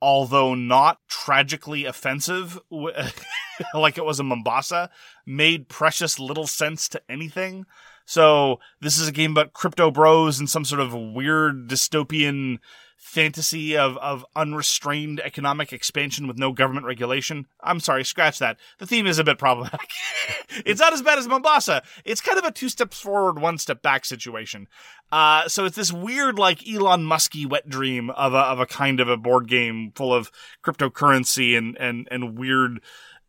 [0.00, 4.90] although not tragically offensive, like it was in Mombasa,
[5.26, 7.66] made precious little sense to anything.
[8.06, 12.58] So this is a game about crypto bros and some sort of weird dystopian
[12.96, 17.46] fantasy of, of unrestrained economic expansion with no government regulation.
[17.62, 18.58] I'm sorry, scratch that.
[18.78, 19.90] The theme is a bit problematic.
[20.66, 21.82] it's not as bad as Mombasa.
[22.04, 24.68] It's kind of a two steps forward, one step back situation.
[25.12, 29.00] Uh, so it's this weird, like Elon Musky wet dream of a, of a kind
[29.00, 30.30] of a board game full of
[30.64, 32.80] cryptocurrency and, and, and weird,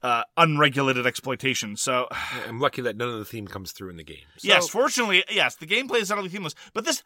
[0.06, 1.76] uh, unregulated exploitation.
[1.76, 2.08] So,
[2.48, 4.18] I'm lucky that none of the theme comes through in the game.
[4.38, 6.54] So, yes, fortunately, yes, the gameplay is utterly themeless.
[6.76, 7.02] But this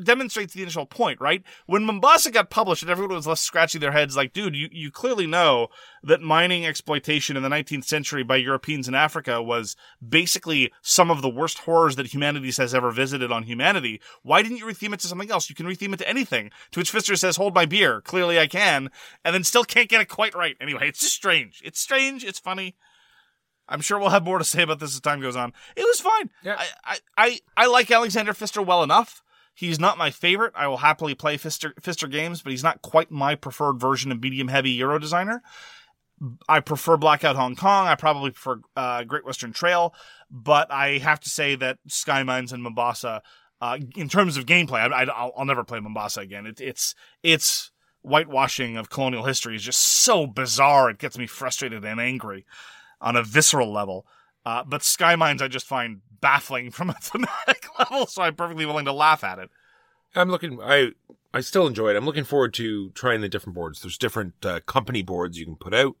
[0.00, 1.42] demonstrates the initial point, right?
[1.66, 4.92] When Mombasa got published and everyone was left scratching their heads like, dude, you, you
[4.92, 5.66] clearly know
[6.04, 9.74] that mining exploitation in the 19th century by Europeans in Africa was
[10.06, 14.00] basically some of the worst horrors that humanity has ever visited on humanity.
[14.22, 15.48] Why didn't you retheme it to something else?
[15.48, 16.52] You can retheme it to anything.
[16.70, 18.00] To which Pfister says, hold my beer.
[18.00, 18.90] Clearly I can.
[19.24, 20.56] And then still can't get it quite right.
[20.60, 21.60] Anyway, it's just strange.
[21.64, 22.22] It's strange.
[22.22, 22.76] It's funny.
[23.66, 25.52] I'm sure we'll have more to say about this as time goes on.
[25.74, 26.30] It was fine.
[26.42, 26.56] Yeah.
[26.58, 29.22] I, I, I, I like Alexander Pfister well enough.
[29.54, 30.52] He's not my favorite.
[30.54, 34.20] I will happily play Pfister, Pfister games, but he's not quite my preferred version of
[34.20, 35.42] medium heavy Euro designer.
[36.48, 37.86] I prefer Blackout Hong Kong.
[37.86, 39.94] I probably prefer uh, Great Western Trail,
[40.30, 43.22] but I have to say that Sky Mines and Mombasa,
[43.60, 46.46] uh, in terms of gameplay, I, I, I'll, I'll never play Mombasa again.
[46.46, 47.72] It, it's it's
[48.04, 50.90] whitewashing of colonial history is just so bizarre.
[50.90, 52.44] It gets me frustrated and angry
[53.00, 54.06] on a visceral level.
[54.46, 58.66] Uh, but Sky Mines I just find baffling from a thematic level, so I'm perfectly
[58.66, 59.50] willing to laugh at it.
[60.14, 60.60] I'm looking.
[60.62, 60.90] I
[61.32, 61.96] I still enjoy it.
[61.96, 63.80] I'm looking forward to trying the different boards.
[63.80, 65.96] There's different uh, company boards you can put out,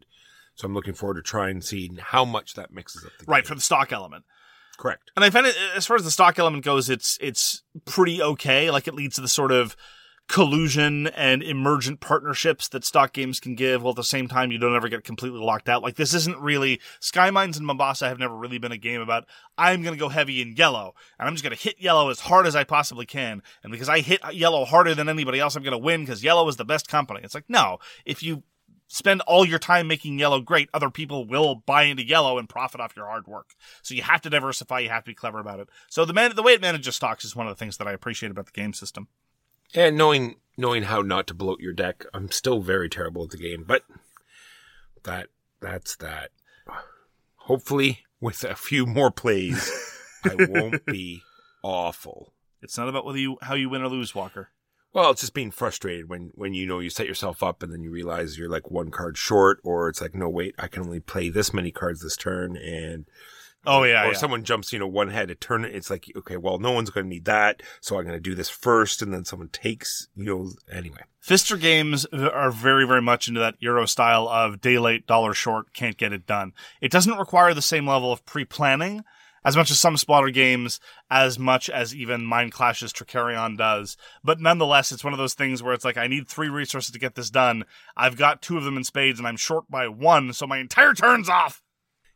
[0.54, 3.10] so I'm looking forward to trying and seeing how much that mixes up.
[3.18, 3.48] The Right game.
[3.48, 4.24] for the stock element.
[4.76, 5.10] correct.
[5.16, 8.70] And I find it, as far as the stock element goes, it's it's pretty okay.
[8.70, 9.74] Like it leads to the sort of
[10.26, 14.58] collusion and emergent partnerships that stock games can give, while at the same time you
[14.58, 15.82] don't ever get completely locked out.
[15.82, 19.26] Like this isn't really Sky Mines and Mombasa have never really been a game about
[19.58, 22.20] I'm going to go heavy in yellow and I'm just going to hit yellow as
[22.20, 25.62] hard as I possibly can, and because I hit yellow harder than anybody else, I'm
[25.62, 27.20] going to win because yellow is the best company.
[27.22, 28.42] It's like no, if you
[28.88, 32.80] spend all your time making yellow great, other people will buy into yellow and profit
[32.80, 33.50] off your hard work.
[33.82, 34.80] So you have to diversify.
[34.80, 35.68] You have to be clever about it.
[35.88, 37.92] So the man, the way it manages stocks is one of the things that I
[37.92, 39.08] appreciate about the game system.
[39.74, 43.36] And knowing knowing how not to bloat your deck, I'm still very terrible at the
[43.36, 43.82] game, but
[45.04, 45.28] that
[45.60, 46.30] that's that.
[47.36, 49.70] Hopefully, with a few more plays,
[50.24, 51.22] I won't be
[51.62, 52.32] awful.
[52.62, 54.50] It's not about whether you how you win or lose, Walker.
[54.92, 57.82] Well, it's just being frustrated when when you know you set yourself up and then
[57.82, 61.00] you realize you're like one card short, or it's like, no, wait, I can only
[61.00, 63.06] play this many cards this turn, and
[63.66, 64.18] Oh yeah, or yeah.
[64.18, 65.64] someone jumps, you know, one head a turn.
[65.64, 65.74] It.
[65.74, 68.34] It's like, okay, well, no one's going to need that, so I'm going to do
[68.34, 71.02] this first, and then someone takes, you know, anyway.
[71.20, 75.72] Pfister games are very, very much into that Euro style of day late, dollar short,
[75.72, 76.52] can't get it done.
[76.80, 79.04] It doesn't require the same level of pre planning
[79.44, 83.96] as much as some Splotter games, as much as even Mind Clash's Trickerion does.
[84.22, 86.98] But nonetheless, it's one of those things where it's like, I need three resources to
[86.98, 87.64] get this done.
[87.96, 90.94] I've got two of them in spades and I'm short by one, so my entire
[90.94, 91.62] turn's off.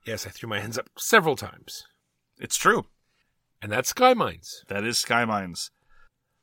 [0.09, 1.85] Yes, I threw my hands up several times,
[2.39, 2.87] It's true.
[3.61, 4.65] and that's Sky Mines.
[4.69, 5.71] That is Sky Mines.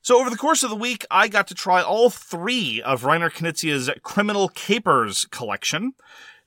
[0.03, 3.31] So over the course of the week, I got to try all three of Reiner
[3.31, 5.93] Knizia's Criminal Capers collection.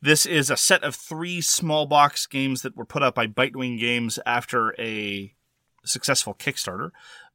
[0.01, 3.81] This is a set of three small box games that were put out by Bitewing
[3.81, 5.35] Games after a
[5.85, 6.91] successful Kickstarter.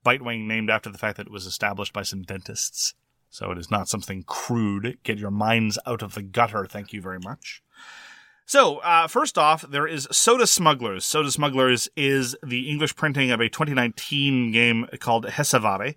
[0.05, 2.93] Bitewing named after the fact that it was established by some dentists.
[3.29, 4.97] So it is not something crude.
[5.03, 6.65] Get your minds out of the gutter.
[6.65, 7.61] Thank you very much.
[8.45, 11.06] So, uh, first off, there is Soda Smugglers.
[11.06, 15.95] Soda Smugglers is the English printing of a 2019 game called Hesavare.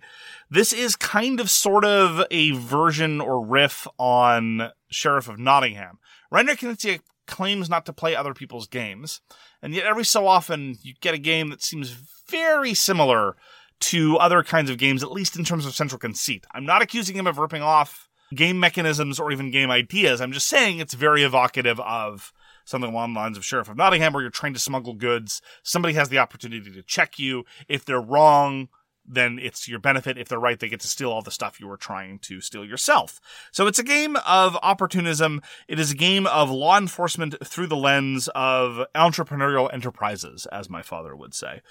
[0.49, 5.99] This is kind of sort of a version or riff on Sheriff of Nottingham.
[6.31, 9.19] Reiner Knizia claims not to play other people's games,
[9.61, 11.89] and yet every so often you get a game that seems
[12.29, 13.35] very similar
[13.79, 16.47] to other kinds of games, at least in terms of central conceit.
[16.53, 20.21] I'm not accusing him of ripping off game mechanisms or even game ideas.
[20.21, 22.33] I'm just saying it's very evocative of
[22.67, 25.41] something along the lines of Sheriff of Nottingham, where you're trying to smuggle goods.
[25.63, 27.45] Somebody has the opportunity to check you.
[27.69, 28.67] If they're wrong,
[29.05, 30.17] then it's your benefit.
[30.17, 32.65] If they're right, they get to steal all the stuff you were trying to steal
[32.65, 33.21] yourself.
[33.53, 35.41] So it's a game of opportunism.
[35.69, 40.81] It is a game of law enforcement through the lens of entrepreneurial enterprises, as my
[40.81, 41.61] father would say.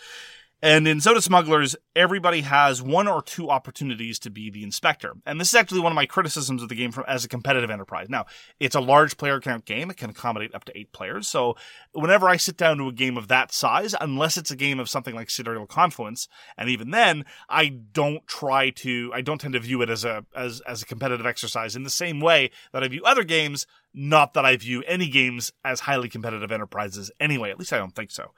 [0.66, 5.12] And in Soda Smugglers, everybody has one or two opportunities to be the inspector.
[5.24, 7.70] And this is actually one of my criticisms of the game from as a competitive
[7.70, 8.09] enterprise.
[8.09, 8.26] Now,
[8.59, 9.90] it's a large player count game.
[9.90, 11.29] It can accommodate up to eight players.
[11.29, 11.55] So
[11.92, 14.88] whenever I sit down to a game of that size, unless it's a game of
[14.88, 16.26] something like Sidereal Confluence,
[16.59, 20.26] and even then, I don't try to, I don't tend to view it as a,
[20.35, 23.68] as, as a competitive exercise in the same way that I view other games.
[23.94, 27.52] Not that I view any games as highly competitive enterprises anyway.
[27.52, 28.33] At least I don't think so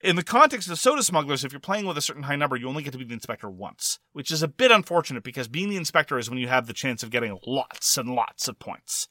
[0.00, 2.68] in the context of soda smugglers, if you're playing with a certain high number, you
[2.68, 5.76] only get to be the inspector once, which is a bit unfortunate because being the
[5.76, 9.08] inspector is when you have the chance of getting lots and lots of points.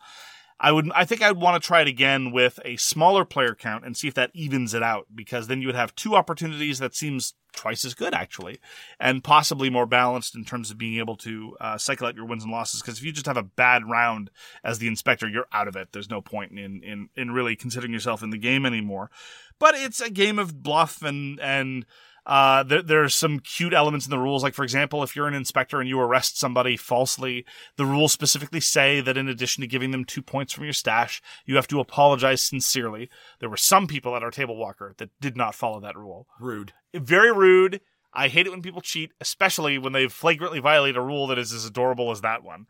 [0.60, 3.86] I would, I think I'd want to try it again with a smaller player count
[3.86, 6.95] and see if that evens it out because then you would have two opportunities that
[6.95, 8.60] seems twice as good actually,
[9.00, 12.43] and possibly more balanced in terms of being able to uh, cycle out your wins
[12.43, 12.82] and losses.
[12.82, 14.30] Because if you just have a bad round
[14.63, 15.89] as the inspector, you're out of it.
[15.91, 19.12] There's no point in in in really considering yourself in the game anymore.
[19.60, 21.86] But it's a game of bluff and and
[22.28, 24.43] uh, there, are some cute elements in the rules.
[24.43, 27.46] Like, for example, if you're an inspector and you arrest somebody falsely,
[27.78, 31.22] the rules specifically say that in addition to giving them two points from your stash,
[31.46, 33.10] you have to apologize sincerely.
[33.39, 36.28] There were some people at our table walker that did not follow that rule.
[36.38, 36.74] Rude.
[36.93, 37.80] Very rude.
[38.13, 41.54] I hate it when people cheat, especially when they flagrantly violate a rule that is
[41.54, 42.65] as adorable as that one.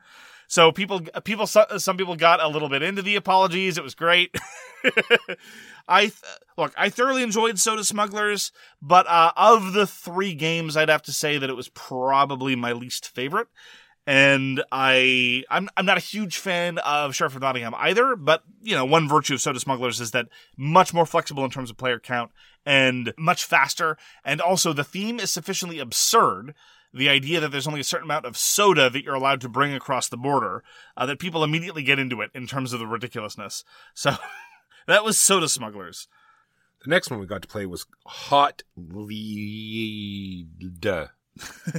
[0.47, 3.77] So people, people, some people got a little bit into the apologies.
[3.77, 4.35] It was great.
[5.87, 6.13] I th-
[6.57, 11.13] look, I thoroughly enjoyed Soda Smugglers, but uh, of the three games, I'd have to
[11.13, 13.47] say that it was probably my least favorite.
[14.05, 18.73] And I, I'm, I'm not a huge fan of Sheriff of Nottingham either, but, you
[18.73, 21.99] know, one virtue of Soda Smugglers is that much more flexible in terms of player
[21.99, 22.31] count
[22.65, 23.97] and much faster.
[24.23, 26.55] And also the theme is sufficiently absurd
[26.93, 29.73] the idea that there's only a certain amount of soda that you're allowed to bring
[29.73, 30.63] across the border,
[30.95, 33.63] uh, that people immediately get into it in terms of the ridiculousness.
[33.93, 34.15] So
[34.87, 36.07] that was Soda Smugglers.
[36.85, 40.47] The next one we got to play was Hot Lead.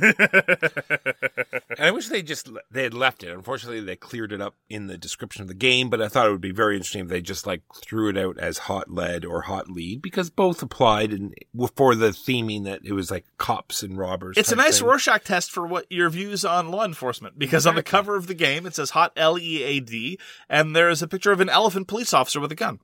[1.78, 3.30] And I wish they just they had left it.
[3.30, 6.32] Unfortunately, they cleared it up in the description of the game, but I thought it
[6.32, 9.42] would be very interesting if they just like threw it out as hot lead or
[9.42, 11.34] hot lead because both applied and
[11.76, 14.36] for the theming that it was like cops and robbers.
[14.36, 14.88] It's a nice thing.
[14.88, 18.34] Rorschach test for what your views on law enforcement because on the cover of the
[18.34, 20.18] game it says hot L E A D
[20.48, 22.80] and there's a picture of an elephant police officer with a gun.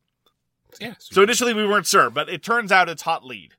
[0.81, 0.95] Yeah.
[1.01, 3.55] So initially we weren't sure, but it turns out it's hot lead.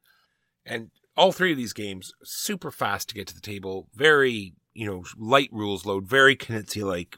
[0.66, 4.86] and all three of these games super fast to get to the table very you
[4.86, 7.18] know light rules load very Knizia like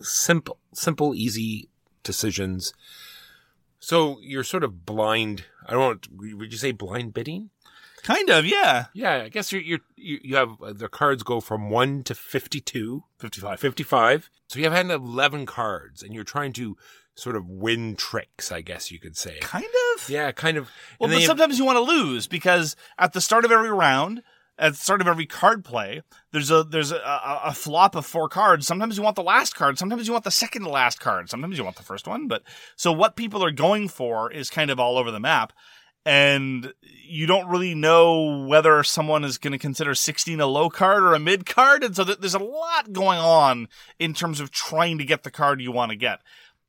[0.00, 1.68] simple simple easy
[2.02, 2.72] decisions
[3.78, 7.50] so you're sort of blind i don't know would you say blind bidding
[8.02, 8.86] Kind of, yeah.
[8.94, 12.14] yeah i guess you're, you're you you have uh, the cards go from 1 to
[12.14, 13.58] 52 55.
[13.58, 16.76] 55 so you have had 11 cards and you're trying to
[17.16, 19.64] sort of win tricks i guess you could say Kind
[19.96, 20.08] of.
[20.08, 23.50] yeah kind of Well, but sometimes you want to lose because at the start of
[23.50, 24.22] every round,
[24.58, 26.02] at the start of every card play,
[26.32, 28.66] there's a there's a, a, a flop of four cards.
[28.66, 29.76] Sometimes you want the last card.
[29.78, 31.28] Sometimes you want the second to last card.
[31.28, 32.26] Sometimes you want the first one.
[32.28, 32.42] But
[32.76, 35.52] so what people are going for is kind of all over the map.
[36.06, 41.02] And you don't really know whether someone is going to consider 16 a low card
[41.02, 41.82] or a mid card.
[41.82, 45.32] And so th- there's a lot going on in terms of trying to get the
[45.32, 46.20] card you want to get.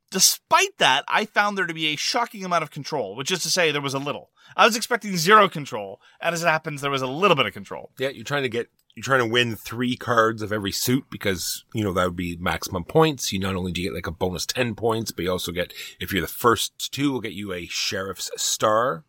[0.10, 3.50] Despite that, I found there to be a shocking amount of control, which is to
[3.50, 4.32] say there was a little.
[4.56, 7.54] I was expecting zero control, and as it happens, there was a little bit of
[7.54, 7.91] control.
[8.00, 11.65] Yeah, you're trying to get you're trying to win three cards of every suit because
[11.74, 13.34] you know that would be maximum points.
[13.34, 15.74] You not only do you get like a bonus ten points, but you also get
[16.00, 19.04] if you're the first two, will get you a sheriff's star.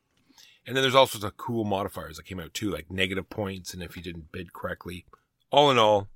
[0.66, 3.72] And then there's all sorts of cool modifiers that came out too, like negative points,
[3.72, 5.06] and if you didn't bid correctly.
[5.50, 6.08] All in all,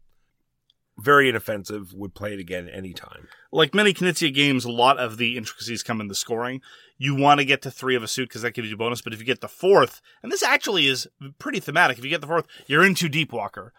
[1.03, 1.93] very inoffensive.
[1.95, 3.29] Would play it again anytime.
[3.51, 6.61] Like many Knizia games, a lot of the intricacies come in the scoring.
[6.97, 9.03] You want to get to three of a suit because that gives you a bonus,
[9.03, 12.21] but if you get the fourth, and this actually is pretty thematic, if you get
[12.21, 13.73] the fourth, you're in too deep, Walker.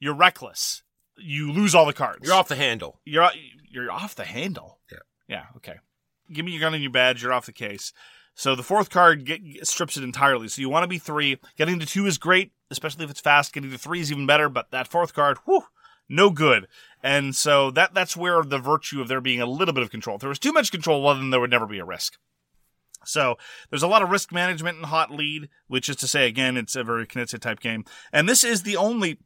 [0.00, 0.82] You're reckless.
[1.16, 2.26] You lose all the cards.
[2.26, 3.00] You're off the handle.
[3.04, 3.30] You're
[3.70, 4.78] you're off the handle.
[4.90, 4.98] Yeah.
[5.28, 5.44] Yeah.
[5.56, 5.76] Okay.
[6.32, 7.22] Give me your gun and your badge.
[7.22, 7.92] You're off the case.
[8.34, 10.48] So the fourth card get, get- strips it entirely.
[10.48, 11.38] So you want to be three.
[11.56, 13.52] Getting to two is great, especially if it's fast.
[13.52, 14.48] Getting to three is even better.
[14.48, 15.64] But that fourth card, whew,
[16.08, 16.66] no good.
[17.02, 20.16] And so that that's where the virtue of there being a little bit of control.
[20.16, 22.18] If there was too much control, well, then there would never be a risk.
[23.04, 23.36] So
[23.68, 26.74] there's a lot of risk management in Hot Lead, which is to say, again, it's
[26.74, 27.84] a very Knizia type game.
[28.12, 29.18] And this is the only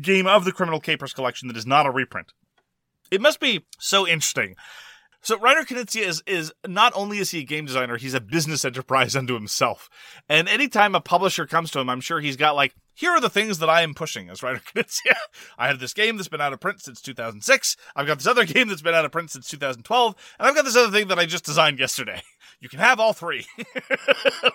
[0.00, 2.32] game of the Criminal Capers collection that is not a reprint.
[3.10, 4.56] It must be so interesting.
[5.24, 8.62] So Reiner Knizia is is not only is he a game designer, he's a business
[8.62, 9.88] enterprise unto himself.
[10.28, 13.30] And anytime a publisher comes to him, I'm sure he's got like, here are the
[13.30, 15.14] things that I am pushing as Reiner Knizia.
[15.56, 17.76] I have this game that's been out of print since 2006.
[17.96, 20.66] I've got this other game that's been out of print since 2012, and I've got
[20.66, 22.22] this other thing that I just designed yesterday.
[22.60, 23.46] You can have all three,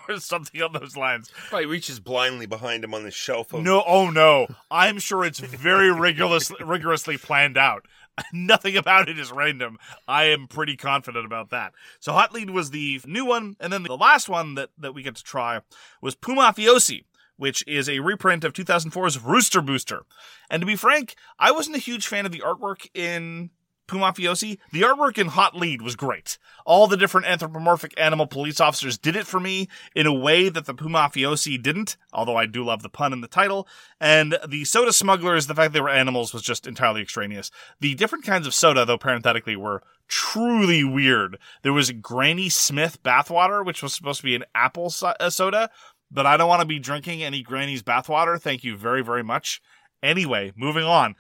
[0.08, 1.30] or something on those lines.
[1.50, 3.54] Probably reaches blindly behind him on the shelf.
[3.54, 4.48] Of, No, oh no.
[4.72, 7.86] I'm sure it's very rigorous, rigorously planned out.
[8.34, 9.78] Nothing about it is random.
[10.08, 11.74] I am pretty confident about that.
[12.00, 15.04] So Hot Lead was the new one, and then the last one that, that we
[15.04, 15.62] get to try
[16.02, 17.06] was Pumafiosi,
[17.38, 20.02] which is a reprint of 2004's Rooster Booster.
[20.50, 23.52] And to be frank, I wasn't a huge fan of the artwork in
[23.90, 24.60] Pumafiosi.
[24.72, 26.38] The artwork in Hot Lead was great.
[26.66, 30.66] All the different anthropomorphic animal police officers did it for me in a way that
[30.66, 33.68] the Pumafiosi didn't, although I do love the pun in the title.
[34.00, 37.52] And the soda smugglers, the fact they were animals was just entirely extraneous.
[37.80, 41.38] The different kinds of soda, though parenthetically, were truly weird.
[41.64, 45.70] There was Granny Smith bathwater, which was supposed to be an apple so- uh, soda,
[46.12, 48.40] but I don't want to be drinking any Granny's bathwater.
[48.40, 49.62] Thank you very, very much.
[50.02, 51.16] Anyway, moving on.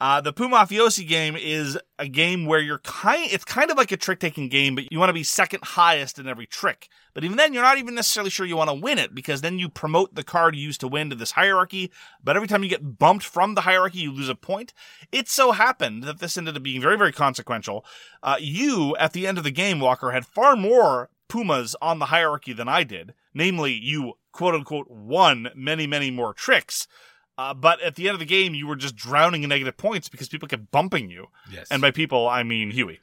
[0.00, 3.96] Uh, the Pumafiosi game is a game where you're kind, it's kind of like a
[3.96, 6.88] trick taking game, but you want to be second highest in every trick.
[7.14, 9.58] But even then, you're not even necessarily sure you want to win it because then
[9.58, 11.90] you promote the card you used to win to this hierarchy.
[12.22, 14.72] But every time you get bumped from the hierarchy, you lose a point.
[15.10, 17.84] It so happened that this ended up being very, very consequential.
[18.22, 22.06] Uh, you, at the end of the game, Walker, had far more Pumas on the
[22.06, 23.14] hierarchy than I did.
[23.34, 26.86] Namely, you quote unquote won many, many more tricks.
[27.38, 30.08] Uh, but at the end of the game, you were just drowning in negative points
[30.08, 31.28] because people kept bumping you.
[31.50, 31.68] Yes.
[31.70, 32.98] And by people, I mean Huey.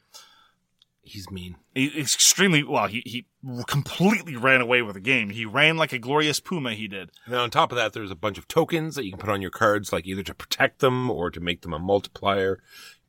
[1.02, 1.56] he's mean.
[1.74, 2.86] He, extremely well.
[2.86, 3.26] He he
[3.66, 5.30] completely ran away with the game.
[5.30, 6.74] He ran like a glorious puma.
[6.74, 7.10] He did.
[7.24, 9.30] And then on top of that, there's a bunch of tokens that you can put
[9.30, 12.60] on your cards, like either to protect them or to make them a multiplier.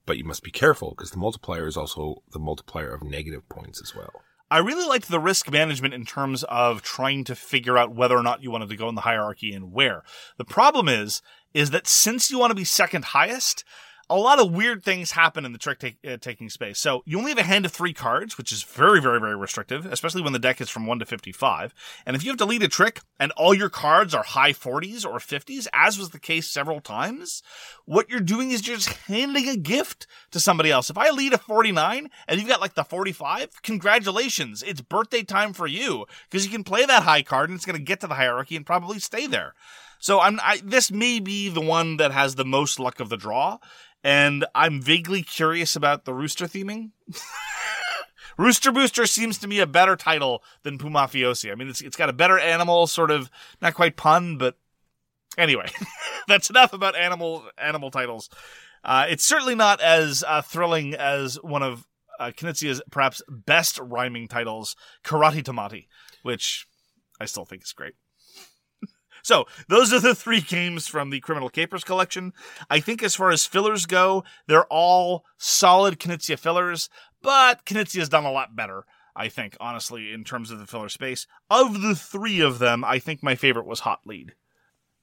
[0.05, 3.81] But you must be careful because the multiplier is also the multiplier of negative points
[3.81, 4.21] as well.
[4.49, 8.23] I really liked the risk management in terms of trying to figure out whether or
[8.23, 10.03] not you wanted to go in the hierarchy and where.
[10.37, 11.21] The problem is,
[11.53, 13.65] is that since you want to be second highest,
[14.09, 16.79] a lot of weird things happen in the trick take, uh, taking space.
[16.79, 19.85] So you only have a hand of three cards, which is very, very, very restrictive,
[19.85, 21.73] especially when the deck is from 1 to 55.
[22.05, 25.05] And if you have to lead a trick and all your cards are high 40s
[25.05, 27.43] or 50s, as was the case several times,
[27.85, 30.89] what you're doing is you're just handing a gift to somebody else.
[30.89, 34.63] If I lead a 49 and you've got like the 45, congratulations.
[34.63, 37.77] It's birthday time for you because you can play that high card and it's going
[37.77, 39.53] to get to the hierarchy and probably stay there.
[39.99, 43.17] So I'm, I, this may be the one that has the most luck of the
[43.17, 43.57] draw.
[44.03, 46.91] And I'm vaguely curious about the rooster theming.
[48.37, 51.51] Rooster Booster seems to me a better title than Pumafiosi.
[51.51, 53.31] I mean, it's, it's got a better animal sort of,
[53.61, 54.57] not quite pun, but
[55.37, 55.67] anyway,
[56.27, 58.29] that's enough about animal, animal titles.
[58.83, 61.87] Uh, it's certainly not as uh, thrilling as one of
[62.19, 65.87] uh, Knizia's perhaps best rhyming titles, Karate Tamati,
[66.21, 66.67] which
[67.19, 67.93] I still think is great.
[69.27, 72.31] So those are the three games from the Criminal Capers collection.
[72.69, 76.89] I think as far as fillers go, they're all solid Knizia fillers,
[77.21, 78.85] but Knizia's done a lot better.
[79.17, 81.27] I think, honestly, in terms of the filler space.
[81.49, 84.31] Of the three of them, I think my favorite was Hot Lead.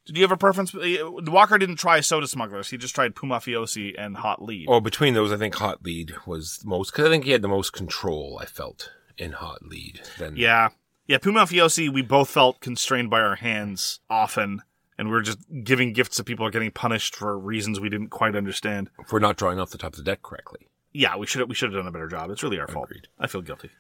[0.07, 0.75] Did you have a preference?
[0.75, 2.71] Uh, Walker didn't try Soda Smugglers.
[2.71, 4.69] He just tried Pumafiosi and Hot Lead.
[4.71, 7.43] Well, between those, I think Hot Lead was the most because I think he had
[7.43, 8.39] the most control.
[8.41, 10.01] I felt in Hot Lead.
[10.19, 10.71] Than Yeah.
[11.07, 14.63] Yeah, Pumafiosi, we both felt constrained by our hands often,
[14.97, 18.09] and we are just giving gifts that people are getting punished for reasons we didn't
[18.09, 18.89] quite understand.
[19.07, 20.69] for not drawing off the top of the deck correctly.
[20.93, 22.31] Yeah, we should we should have done a better job.
[22.31, 22.91] It's really our fault.
[23.19, 23.71] I feel guilty.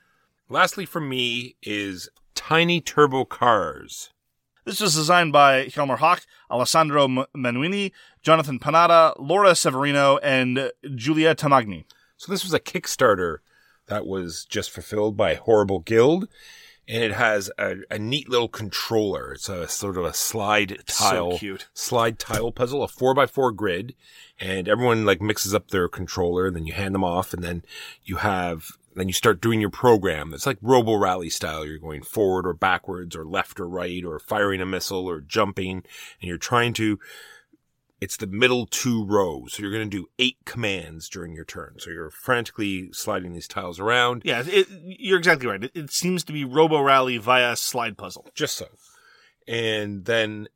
[0.48, 4.10] Lastly, for me is Tiny Turbo Cars.
[4.64, 11.84] This was designed by Hjalmar Hach, Alessandro Manuini, Jonathan Panada, Laura Severino, and Julia Tamagni.
[12.16, 13.38] So this was a Kickstarter
[13.86, 16.28] that was just fulfilled by Horrible Guild,
[16.86, 19.32] and it has a, a neat little controller.
[19.32, 21.68] It's a sort of a slide So tile, cute.
[21.74, 23.94] slide tile puzzle, a four by four grid,
[24.38, 27.62] and everyone like mixes up their controller, and then you hand them off, and then
[28.04, 28.72] you have.
[28.96, 30.32] Then you start doing your program.
[30.32, 31.66] It's like Robo Rally style.
[31.66, 35.78] You're going forward or backwards or left or right or firing a missile or jumping
[35.78, 37.00] and you're trying to
[38.04, 39.54] it's the middle two rows.
[39.54, 41.76] So you're going to do eight commands during your turn.
[41.78, 44.20] So you're frantically sliding these tiles around.
[44.26, 45.64] Yeah, it, you're exactly right.
[45.64, 48.28] It, it seems to be Robo Rally via slide puzzle.
[48.34, 48.66] Just so.
[49.48, 50.48] And then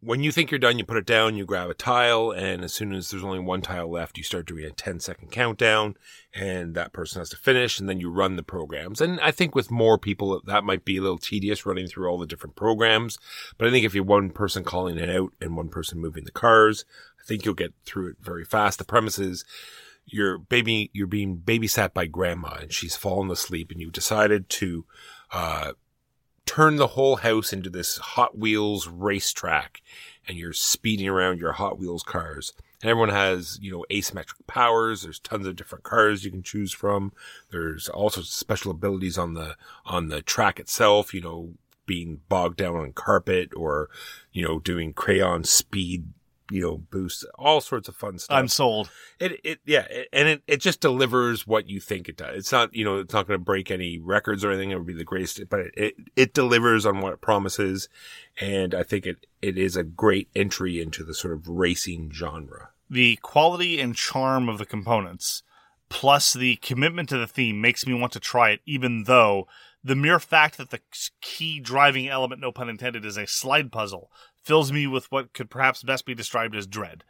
[0.00, 2.72] when you think you're done, you put it down, you grab a tile, and as
[2.72, 5.96] soon as there's only one tile left, you start doing a 10 second countdown,
[6.34, 9.00] and that person has to finish, and then you run the programs.
[9.00, 12.18] And I think with more people, that might be a little tedious running through all
[12.18, 13.18] the different programs.
[13.56, 16.30] But I think if you're one person calling it out and one person moving the
[16.30, 16.84] cars,
[17.18, 18.78] I think you'll get through it very fast.
[18.78, 19.44] The premise is
[20.04, 24.84] you're baby, you're being babysat by grandma, and she's fallen asleep, and you've decided to,
[25.32, 25.72] uh,
[26.46, 29.82] turn the whole house into this Hot Wheels racetrack
[30.26, 32.52] and you're speeding around your Hot Wheels cars.
[32.82, 35.02] And everyone has, you know, asymmetric powers.
[35.02, 37.12] There's tons of different cars you can choose from.
[37.50, 41.54] There's also special abilities on the, on the track itself, you know,
[41.86, 43.88] being bogged down on carpet or,
[44.32, 46.08] you know, doing crayon speed,
[46.50, 48.36] you know, boosts, all sorts of fun stuff.
[48.36, 48.90] I'm sold.
[49.18, 52.36] It, it, yeah, it, and it, it just delivers what you think it does.
[52.36, 54.70] It's not, you know, it's not going to break any records or anything.
[54.70, 57.88] It would be the greatest, but it, it, it delivers on what it promises.
[58.40, 62.70] And I think it, it is a great entry into the sort of racing genre.
[62.88, 65.42] The quality and charm of the components,
[65.88, 69.48] plus the commitment to the theme, makes me want to try it, even though
[69.82, 70.80] the mere fact that the
[71.20, 74.10] key driving element, no pun intended, is a slide puzzle,
[74.46, 77.02] fills me with what could perhaps best be described as dread.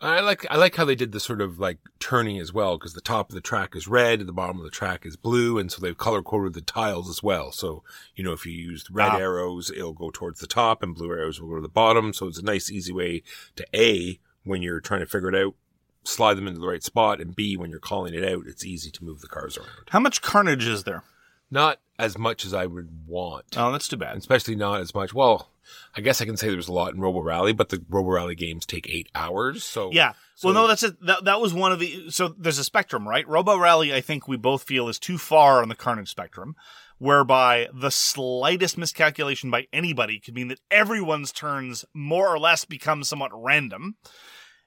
[0.00, 2.94] I like, I like how they did the sort of like turning as well, because
[2.94, 5.58] the top of the track is red and the bottom of the track is blue.
[5.58, 7.52] And so they've color coded the tiles as well.
[7.52, 7.82] So,
[8.16, 9.18] you know, if you use red Ah.
[9.18, 12.12] arrows, it'll go towards the top and blue arrows will go to the bottom.
[12.12, 13.22] So it's a nice, easy way
[13.56, 15.54] to A, when you're trying to figure it out,
[16.04, 17.20] slide them into the right spot.
[17.20, 19.70] And B, when you're calling it out, it's easy to move the cars around.
[19.90, 21.02] How much carnage is there?
[21.50, 23.44] Not as much as I would want.
[23.56, 24.16] Oh, that's too bad.
[24.16, 25.14] Especially not as much.
[25.14, 25.50] Well,
[25.96, 28.10] I guess I can say there was a lot in Robo Rally, but the Robo
[28.10, 29.64] Rally games take eight hours.
[29.64, 30.12] So Yeah.
[30.34, 30.96] So- well, no, that's it.
[31.06, 32.10] That, that was one of the.
[32.10, 33.26] So there's a spectrum, right?
[33.28, 36.56] Robo Rally, I think we both feel is too far on the carnage spectrum,
[36.98, 43.04] whereby the slightest miscalculation by anybody could mean that everyone's turns more or less become
[43.04, 43.96] somewhat random.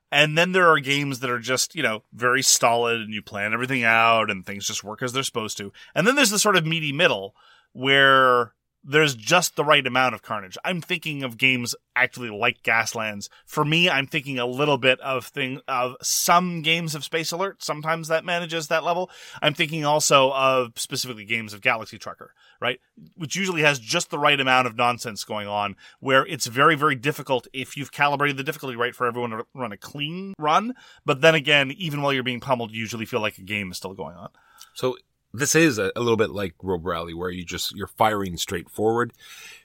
[0.09, 3.53] And then there are games that are just, you know, very stolid and you plan
[3.53, 5.73] everything out and things just work as they're supposed to.
[5.93, 7.35] And then there's the sort of meaty middle
[7.73, 8.53] where
[8.84, 10.57] there's just the right amount of carnage.
[10.63, 13.28] I'm thinking of games actually like Gaslands.
[13.45, 17.61] For me, I'm thinking a little bit of thing of some games of Space Alert.
[17.61, 19.09] Sometimes that manages that level.
[19.41, 22.80] I'm thinking also of specifically games of Galaxy Trucker, right?
[23.15, 26.95] Which usually has just the right amount of nonsense going on where it's very, very
[26.95, 30.73] difficult if you've calibrated the difficulty right for everyone to run a clean run.
[31.05, 33.78] But then again, even while you're being pummeled, you usually feel like a game is
[33.78, 34.30] still going on.
[34.73, 34.97] So
[35.34, 38.69] this is a, a little bit like Robo Rally, where you just you're firing straight
[38.69, 39.13] forward,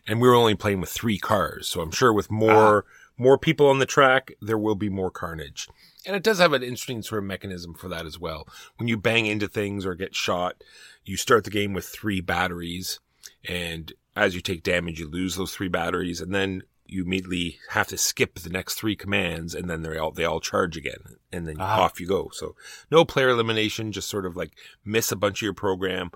[0.06, 1.68] and we were only playing with three cars.
[1.68, 2.88] So I'm sure with more uh-huh.
[3.16, 5.68] more people on the track, there will be more carnage.
[6.04, 8.48] And it does have an interesting sort of mechanism for that as well.
[8.76, 10.64] When you bang into things or get shot,
[11.04, 13.00] you start the game with three batteries,
[13.48, 17.88] and as you take damage, you lose those three batteries, and then you immediately have
[17.88, 21.48] to skip the next three commands, and then they all they all charge again, and
[21.48, 21.80] then Ah.
[21.80, 22.30] off you go.
[22.32, 22.54] So
[22.90, 24.52] no player elimination, just sort of like
[24.84, 26.10] miss a bunch of your program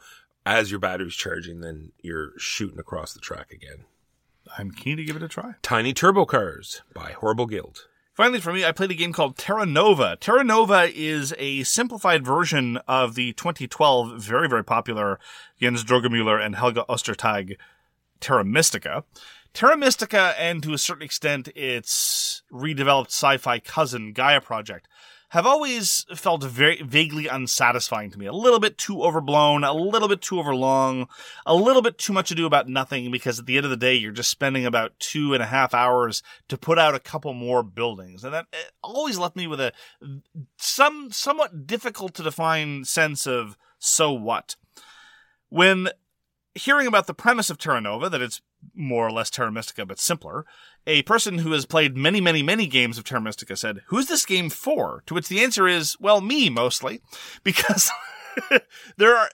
[0.45, 3.85] as your battery's charging, then you're shooting across the track again.
[4.57, 5.55] I'm keen to give it a try.
[5.63, 7.87] Tiny Turbo Cars by Horrible Guild.
[8.15, 10.17] Finally, for me, I played a game called Terra Nova.
[10.21, 15.19] Terra Nova is a simplified version of the 2012 very, very popular
[15.61, 17.57] Jens Drogemüller and Helge Ostertag
[18.21, 19.05] Terra Mystica.
[19.57, 24.87] Terra Mystica, and to a certain extent its redeveloped sci-fi cousin Gaia Project,
[25.31, 28.27] have always felt very vaguely unsatisfying to me.
[28.27, 31.09] A little bit too overblown, a little bit too overlong,
[31.47, 33.95] a little bit too much ado about nothing because at the end of the day,
[33.95, 37.63] you're just spending about two and a half hours to put out a couple more
[37.63, 38.25] buildings.
[38.25, 39.73] And that it always left me with a
[40.59, 44.57] some somewhat difficult to define sense of so what.
[45.49, 45.89] When
[46.55, 48.43] hearing about the premise of Terra Nova, that it's
[48.75, 50.45] more or less Terra Mystica but simpler,
[50.87, 54.27] a person who has played many, many, many games of Terra Mystica said, Who's this
[54.27, 55.03] game for?
[55.07, 57.01] To which the answer is, well, me mostly,
[57.45, 57.91] because
[58.97, 59.29] there are.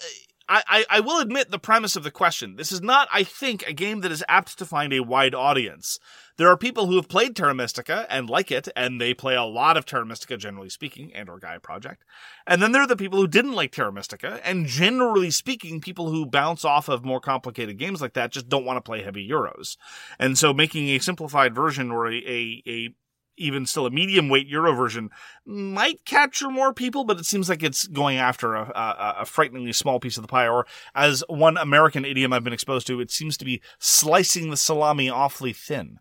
[0.48, 2.56] I, I, will admit the premise of the question.
[2.56, 5.98] This is not, I think, a game that is apt to find a wide audience.
[6.36, 9.44] There are people who have played Terra Mystica and like it, and they play a
[9.44, 12.04] lot of Terra Mystica, generally speaking, and or Gaia Project.
[12.46, 16.10] And then there are the people who didn't like Terra Mystica, and generally speaking, people
[16.10, 19.28] who bounce off of more complicated games like that just don't want to play heavy
[19.28, 19.76] Euros.
[20.18, 22.94] And so making a simplified version or a, a, a
[23.36, 25.10] even still a medium weight Euro version
[25.44, 29.72] might capture more people, but it seems like it's going after a, a, a frighteningly
[29.72, 30.48] small piece of the pie.
[30.48, 34.56] Or as one American idiom I've been exposed to, it seems to be slicing the
[34.56, 35.98] salami awfully thin.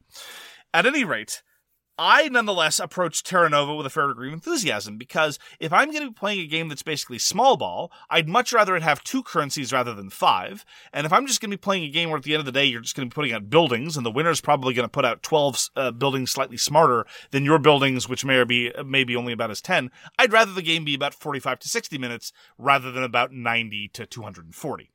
[0.74, 1.42] At any rate,
[1.98, 6.04] I nonetheless approached Terra Nova with a fair degree of enthusiasm because if I'm going
[6.04, 9.22] to be playing a game that's basically small ball, I'd much rather it have two
[9.22, 10.66] currencies rather than five.
[10.94, 12.46] And if I'm just going to be playing a game where at the end of
[12.46, 14.86] the day you're just going to be putting out buildings and the winner's probably going
[14.86, 18.72] to put out 12 uh, buildings slightly smarter than your buildings, which may or be
[18.86, 22.34] maybe only about as 10, I'd rather the game be about 45 to 60 minutes
[22.58, 24.90] rather than about 90 to 240.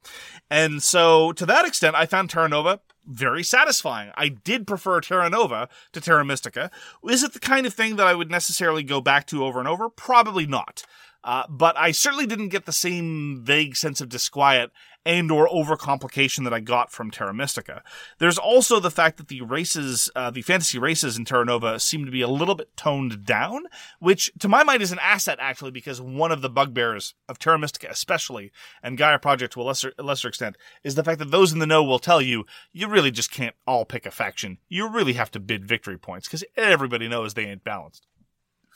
[0.50, 4.10] And so to that extent, I found Terra Nova very satisfying.
[4.16, 6.70] I did prefer Terra Nova to Terra Mystica.
[7.08, 9.68] Is it the kind of thing that I would necessarily go back to over and
[9.68, 9.88] over?
[9.88, 10.82] Probably not.
[11.24, 14.70] Uh, but I certainly didn't get the same vague sense of disquiet
[15.06, 17.82] and or overcomplication that I got from Terra Mystica.
[18.18, 22.04] There's also the fact that the races, uh, the fantasy races in Terra Nova seem
[22.04, 23.66] to be a little bit toned down,
[24.00, 27.58] which to my mind is an asset actually because one of the bugbears of Terra
[27.58, 28.50] Mystica especially,
[28.82, 31.66] and Gaia Project to a lesser, lesser extent, is the fact that those in the
[31.66, 34.58] know will tell you, you really just can't all pick a faction.
[34.68, 38.06] You really have to bid victory points because everybody knows they ain't balanced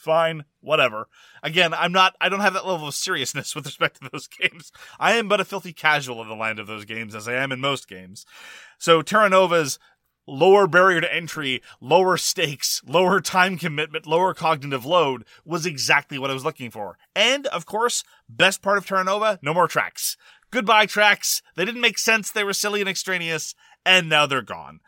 [0.01, 1.09] fine, whatever.
[1.43, 4.73] Again, I'm not, I don't have that level of seriousness with respect to those games.
[4.99, 7.53] I am but a filthy casual in the land of those games, as I am
[7.53, 8.27] in most games.
[8.79, 9.79] So Terra Nova's
[10.27, 16.31] lower barrier to entry, lower stakes, lower time commitment, lower cognitive load was exactly what
[16.31, 16.99] I was looking for.
[17.15, 20.17] And, of course, best part of Terra Nova, no more tracks.
[20.51, 21.43] Goodbye tracks.
[21.57, 22.31] They didn't make sense.
[22.31, 23.55] They were silly and extraneous.
[23.87, 24.81] And now they're gone.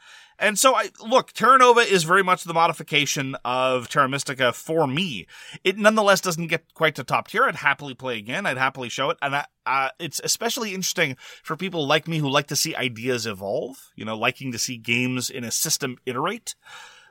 [0.42, 4.88] And so I look, Terra Nova is very much the modification of Terra Mystica for
[4.88, 5.28] me.
[5.62, 7.44] It nonetheless doesn't get quite to top tier.
[7.44, 8.44] I'd happily play again.
[8.44, 12.28] I'd happily show it, and I, uh, it's especially interesting for people like me who
[12.28, 13.92] like to see ideas evolve.
[13.94, 16.56] You know, liking to see games in a system iterate,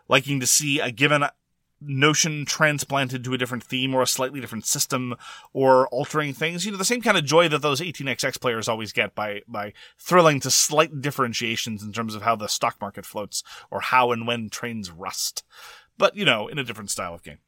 [0.10, 1.24] liking to see a given
[1.82, 5.16] notion transplanted to a different theme or a slightly different system
[5.54, 6.66] or altering things.
[6.66, 9.74] You know, the same kind of joy that those 18xx players always get by, by
[9.98, 14.28] thrilling to slight differentiations in terms of how the stock market floats or how and
[14.28, 15.44] when trains rust.
[15.98, 17.40] But, you know, in a different style of game.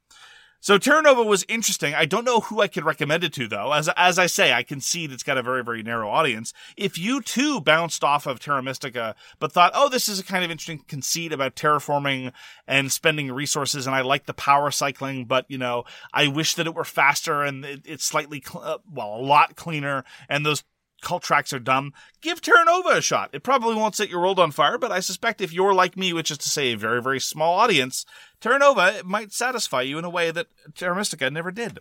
[0.63, 1.93] So Terra Nova was interesting.
[1.93, 3.73] I don't know who I could recommend it to though.
[3.73, 6.53] As, as I say, I concede it's got a very, very narrow audience.
[6.77, 10.45] If you too bounced off of Terra Mystica, but thought, oh, this is a kind
[10.45, 12.31] of interesting conceit about terraforming
[12.65, 15.83] and spending resources, and I like the power cycling, but you know,
[16.13, 19.57] I wish that it were faster and it, it's slightly, cl- uh, well, a lot
[19.57, 20.63] cleaner, and those
[21.03, 23.29] cult tracks are dumb, give Terra Nova a shot.
[23.33, 26.13] It probably won't set your world on fire, but I suspect if you're like me,
[26.13, 28.05] which is to say a very, very small audience,
[28.41, 31.79] Terra Nova might satisfy you in a way that Terra Mystica never did.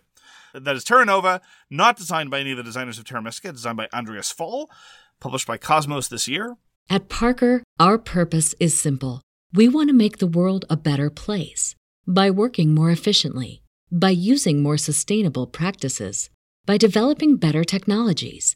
[0.53, 3.77] That is Terra Nova, not designed by any of the designers of Terra Mystica, designed
[3.77, 4.69] by Andreas Faul,
[5.19, 6.57] published by Cosmos this year.
[6.89, 9.21] At Parker, our purpose is simple.
[9.53, 13.61] We want to make the world a better place by working more efficiently,
[13.91, 16.29] by using more sustainable practices,
[16.65, 18.55] by developing better technologies.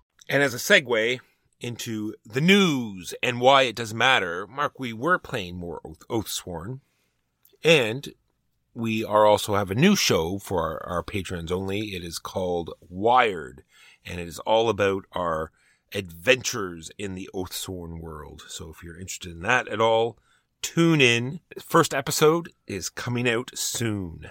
[0.31, 1.19] And as a segue
[1.59, 6.79] into the news and why it doesn't matter, Mark, we were playing more Oath, Oathsworn.
[7.65, 8.13] And
[8.73, 11.89] we are also have a new show for our, our patrons only.
[11.89, 13.63] It is called Wired.
[14.05, 15.51] And it is all about our
[15.93, 18.43] adventures in the Oathsworn world.
[18.47, 20.17] So if you're interested in that at all,
[20.61, 21.41] tune in.
[21.59, 24.29] First episode is coming out soon.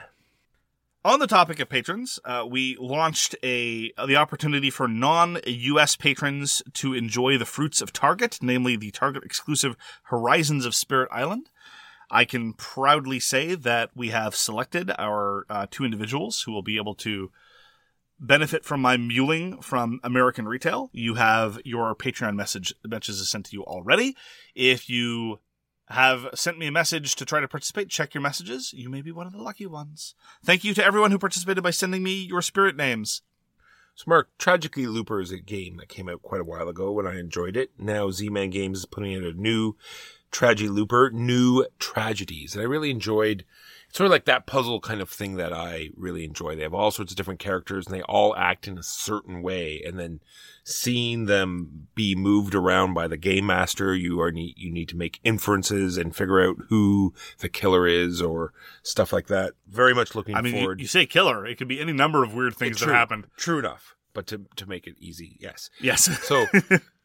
[1.03, 5.97] On the topic of patrons, uh, we launched a the opportunity for non-U.S.
[5.97, 11.49] patrons to enjoy the fruits of Target, namely the Target exclusive Horizons of Spirit Island.
[12.11, 16.77] I can proudly say that we have selected our uh, two individuals who will be
[16.77, 17.31] able to
[18.19, 20.91] benefit from my muling from American Retail.
[20.93, 24.17] You have your Patreon message messages sent to you already.
[24.55, 25.39] If you
[25.91, 28.73] have sent me a message to try to participate, check your messages.
[28.73, 30.15] You may be one of the lucky ones.
[30.45, 33.23] Thank you to everyone who participated by sending me your spirit names.
[33.97, 37.09] So Mark, Tragedy Looper is a game that came out quite a while ago and
[37.09, 37.73] I enjoyed it.
[37.77, 39.77] Now Z-Man Games is putting out a new
[40.31, 42.55] Tragedy Looper, New Tragedies.
[42.55, 43.45] And I really enjoyed
[43.93, 46.55] sort of like that puzzle kind of thing that I really enjoy.
[46.55, 49.83] They have all sorts of different characters and they all act in a certain way.
[49.85, 50.21] And then
[50.65, 54.97] seeing them be moved around by the game master, you are need, you need to
[54.97, 59.55] make inferences and figure out who the killer is or stuff like that.
[59.69, 60.81] Very much looking I mean, you, forward.
[60.81, 61.47] you say killer.
[61.47, 62.95] It could be any number of weird things that True.
[62.95, 63.27] happened.
[63.37, 63.97] True enough.
[64.13, 65.71] But to, to make it easy, yes.
[65.81, 66.05] Yes.
[66.27, 66.47] So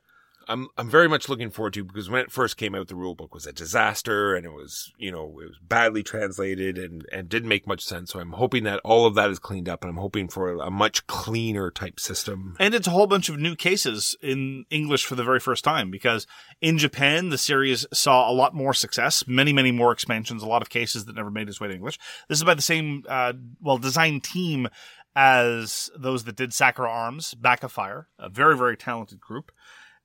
[0.48, 3.16] I'm I'm very much looking forward to because when it first came out, the rule
[3.16, 7.30] book was a disaster and it was you know it was badly translated and and
[7.30, 8.12] didn't make much sense.
[8.12, 10.72] So I'm hoping that all of that is cleaned up and I'm hoping for a,
[10.76, 12.56] much cleaner type system.
[12.60, 15.90] And it's a whole bunch of new cases in English for the very first time
[15.90, 16.28] because
[16.62, 20.62] in Japan, the series saw a lot more success, many, many more expansions, a lot
[20.62, 21.98] of cases that never made its way to English.
[22.28, 24.68] This is by the same, uh, well, design team
[25.16, 29.52] as those that did Sakura Arms, BakaFire, a very, very talented group.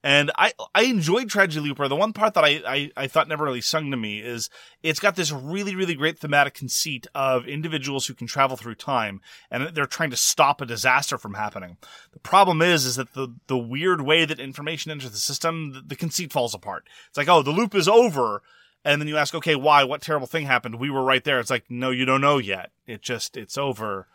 [0.02, 1.86] And I, I enjoyed Tragedy Looper.
[1.86, 4.48] The one part that I, I, I thought never really sung to me is
[4.82, 9.20] it's got this really, really great thematic conceit of individuals who can travel through time
[9.50, 11.76] and they're trying to stop a disaster from happening.
[12.12, 15.82] The problem is, is that the, the weird way that information enters the system, the,
[15.82, 16.84] the conceit falls apart.
[17.08, 18.42] It's like, oh, the loop is over.
[18.82, 19.84] And then you ask, okay, why?
[19.84, 20.76] What terrible thing happened?
[20.76, 21.40] We were right there.
[21.40, 22.70] It's like, no, you don't know yet.
[22.86, 24.06] It just, it's over.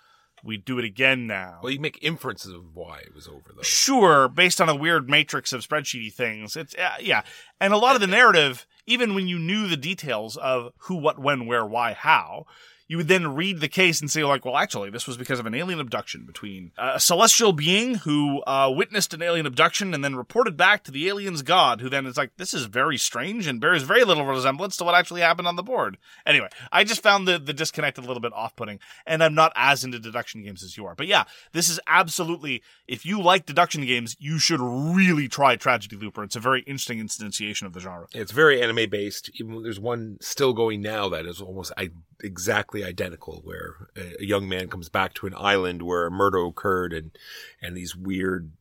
[0.45, 1.59] We do it again now.
[1.63, 3.63] Well, you make inferences of why it was over though.
[3.63, 6.55] Sure, based on a weird matrix of spreadsheety things.
[6.55, 7.23] It's uh, yeah,
[7.59, 11.17] and a lot of the narrative, even when you knew the details of who, what,
[11.17, 12.45] when, where, why, how,
[12.87, 15.45] you would then read the case and say, like, well, actually, this was because of
[15.45, 20.15] an alien abduction between a celestial being who uh, witnessed an alien abduction and then
[20.15, 23.59] reported back to the alien's god, who then is like, this is very strange and
[23.59, 25.97] bears very little resemblance to what actually happened on the board.
[26.25, 29.51] Anyway, I just found the, the disconnect a little bit off putting, and I'm not
[29.55, 30.93] as into deduction games as you are.
[30.95, 31.23] But yeah,
[31.53, 36.23] this is absolutely, if you like deduction games, you should really try Tragedy Looper.
[36.23, 38.07] It's a very interesting instantiation of the genre.
[38.13, 39.31] It's very anime based.
[39.39, 41.89] Even there's one still going now that is almost I-
[42.23, 46.43] exactly identical, where a, a young man comes back to an island where a murder
[46.45, 47.11] occurred, and
[47.61, 48.51] and these weird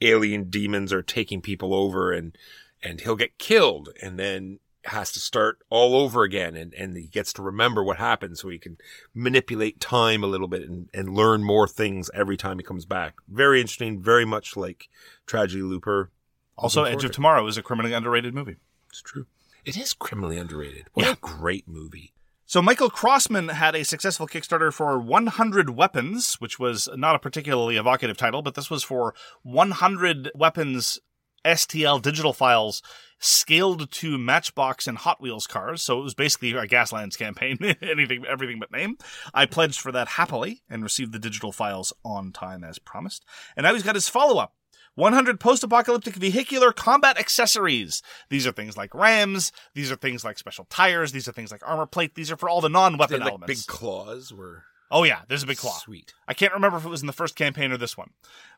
[0.00, 2.36] alien demons are taking people over, and
[2.82, 7.06] and he'll get killed, and then has to start all over again, and and he
[7.06, 8.76] gets to remember what happened, so he can
[9.14, 13.14] manipulate time a little bit and and learn more things every time he comes back.
[13.28, 14.88] Very interesting, very much like
[15.26, 16.10] Tragedy Looper.
[16.56, 17.10] Also, Edge of.
[17.12, 18.56] Tomorrow is a criminally underrated movie.
[18.90, 19.26] It's true.
[19.64, 20.86] It is criminally underrated.
[20.92, 21.12] What Yeah.
[21.12, 22.12] a great movie.
[22.54, 27.76] So Michael Crossman had a successful Kickstarter for 100 Weapons, which was not a particularly
[27.76, 31.00] evocative title, but this was for 100 weapons
[31.44, 32.80] STL digital files
[33.18, 35.82] scaled to Matchbox and Hot Wheels cars.
[35.82, 38.98] So it was basically a Gaslands campaign, anything, everything but name.
[39.34, 43.24] I pledged for that happily and received the digital files on time as promised.
[43.56, 44.54] And now he's got his follow up.
[44.94, 48.02] 100 post-apocalyptic vehicular combat accessories.
[48.28, 49.52] These are things like rams.
[49.74, 51.12] These are things like special tires.
[51.12, 52.14] These are things like armor plate.
[52.14, 55.46] These are for all the non-weapon They like big claws were oh yeah, there's a
[55.46, 55.78] big claw.
[55.78, 56.14] Sweet.
[56.26, 58.10] I can't remember if it was in the first campaign or this one.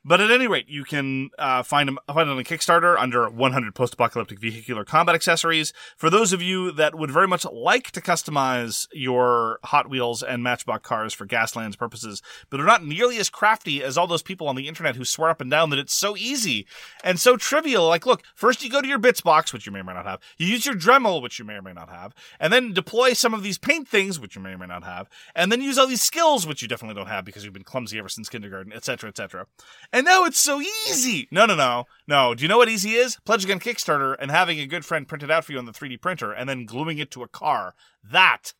[0.04, 3.74] But at any rate, you can uh, find them find it on Kickstarter under 100
[3.74, 5.72] post-apocalyptic vehicular combat accessories.
[5.96, 10.44] For those of you that would very much like to customize your Hot Wheels and
[10.44, 14.46] Matchbox cars for Gaslands purposes, but are not nearly as crafty as all those people
[14.46, 16.68] on the internet who swear up and down that it's so easy
[17.02, 17.88] and so trivial.
[17.88, 20.06] Like, look, first you go to your bits box, which you may or may not
[20.06, 20.20] have.
[20.38, 23.34] You use your Dremel, which you may or may not have, and then deploy some
[23.34, 25.88] of these paint things, which you may or may not have, and then use all
[25.88, 29.10] these skills, which you definitely don't have because you've been clumsy ever since kindergarten, etc.,
[29.10, 29.46] etc.
[29.92, 31.28] And now it's so easy.
[31.30, 32.34] No, no, no, no.
[32.34, 33.18] Do you know what easy is?
[33.24, 35.72] Pledging on Kickstarter and having a good friend print it out for you on the
[35.72, 37.74] 3D printer and then gluing it to a car.
[38.02, 38.54] That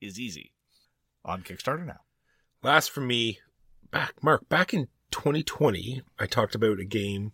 [0.00, 0.52] is easy.
[1.24, 2.00] On Kickstarter now.
[2.62, 3.38] Last for me,
[3.90, 7.32] back Mark, back in 2020, I talked about a game,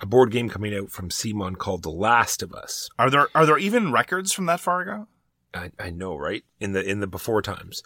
[0.00, 2.90] a board game coming out from CMON called The Last of Us.
[2.98, 5.06] Are there are there even records from that far ago?
[5.54, 6.44] I, I know, right?
[6.60, 7.82] In the in the before times.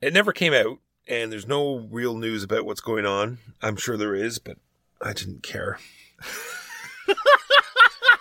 [0.00, 0.78] It never came out,
[1.08, 3.38] and there's no real news about what's going on.
[3.62, 4.58] I'm sure there is, but
[5.00, 5.78] I didn't care.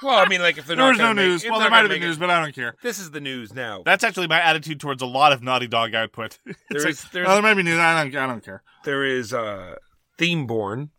[0.01, 1.45] well, I mean, like if they're There not was no make- news.
[1.49, 2.75] Well, there might have been news, make but I don't care.
[2.81, 3.81] This is the news now.
[3.85, 6.37] That's actually my attitude towards a lot of Naughty Dog output.
[6.69, 7.79] There like, is- there's- oh, there might be news.
[7.79, 8.15] I don't.
[8.15, 8.61] I don't care.
[8.83, 9.75] there is uh,
[10.17, 10.89] Themeborn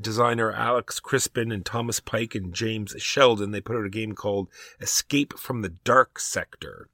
[0.00, 3.50] designer Alex Crispin and Thomas Pike and James Sheldon.
[3.52, 4.48] They put out a game called
[4.80, 6.88] Escape from the Dark Sector.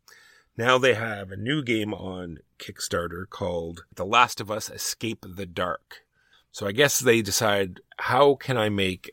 [0.56, 5.46] Now they have a new game on Kickstarter called The Last of Us Escape the
[5.46, 6.04] Dark.
[6.50, 9.12] So I guess they decide how can I make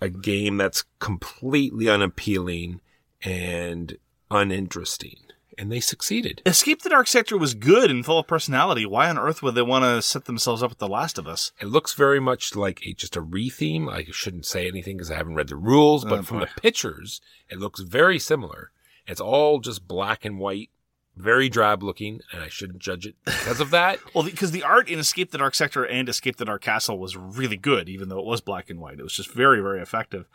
[0.00, 2.80] a game that's completely unappealing
[3.22, 3.98] and
[4.30, 5.16] uninteresting?
[5.58, 6.40] And they succeeded.
[6.46, 8.86] Escape the Dark Sector was good and full of personality.
[8.86, 11.50] Why on earth would they want to set themselves up with The Last of Us?
[11.60, 13.92] It looks very much like a, just a retheme.
[13.92, 16.44] I shouldn't say anything because I haven't read the rules, uh, but Oh, from boy.
[16.54, 17.20] the pictures,
[17.50, 18.70] it looks very similar.
[19.08, 20.70] It's all just black and white,
[21.18, 23.98] very drab looking, and I shouldn't judge it because of that.
[24.14, 27.16] Well, because the art in Escape the Dark Sector and Escape the Dark Castle was
[27.16, 28.98] really good, even though it was black and white.
[28.98, 30.26] It was just very, very effective.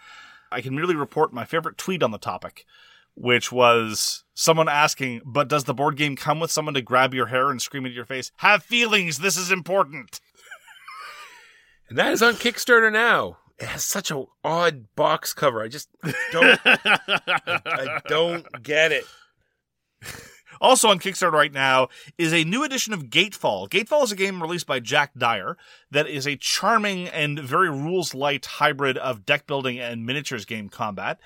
[0.51, 2.65] I can merely report my favorite tweet on the topic,
[3.15, 7.27] which was someone asking, but does the board game come with someone to grab your
[7.27, 10.19] hair and scream at your face, have feelings, this is important?
[11.89, 13.37] And that is on Kickstarter now.
[13.59, 15.61] It has such an odd box cover.
[15.61, 15.89] I just
[16.31, 19.05] don't, I don't get it.
[20.63, 23.67] Also on Kickstarter right now is a new edition of Gatefall.
[23.67, 25.57] Gatefall is a game released by Jack Dyer
[25.91, 30.69] that is a charming and very rules light hybrid of deck building and miniatures game
[30.69, 31.19] combat.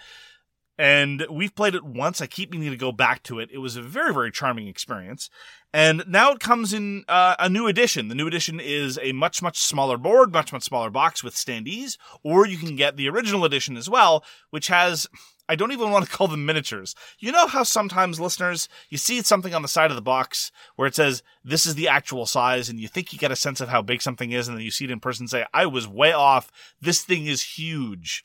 [0.80, 2.20] And we've played it once.
[2.20, 3.50] I keep meaning to go back to it.
[3.52, 5.30] It was a very, very charming experience.
[5.72, 8.08] And now it comes in uh, a new edition.
[8.08, 11.98] The new edition is a much, much smaller board, much, much smaller box with standees,
[12.24, 15.08] or you can get the original edition as well, which has
[15.50, 16.94] I don't even want to call them miniatures.
[17.20, 20.88] You know how sometimes listeners, you see something on the side of the box where
[20.88, 23.70] it says, this is the actual size, and you think you get a sense of
[23.70, 25.88] how big something is, and then you see it in person and say, I was
[25.88, 26.52] way off.
[26.82, 28.24] This thing is huge.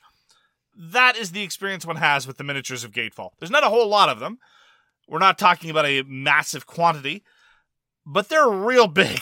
[0.75, 3.31] That is the experience one has with the miniatures of Gatefall.
[3.39, 4.39] There's not a whole lot of them.
[5.07, 7.23] We're not talking about a massive quantity,
[8.05, 9.21] but they're real big.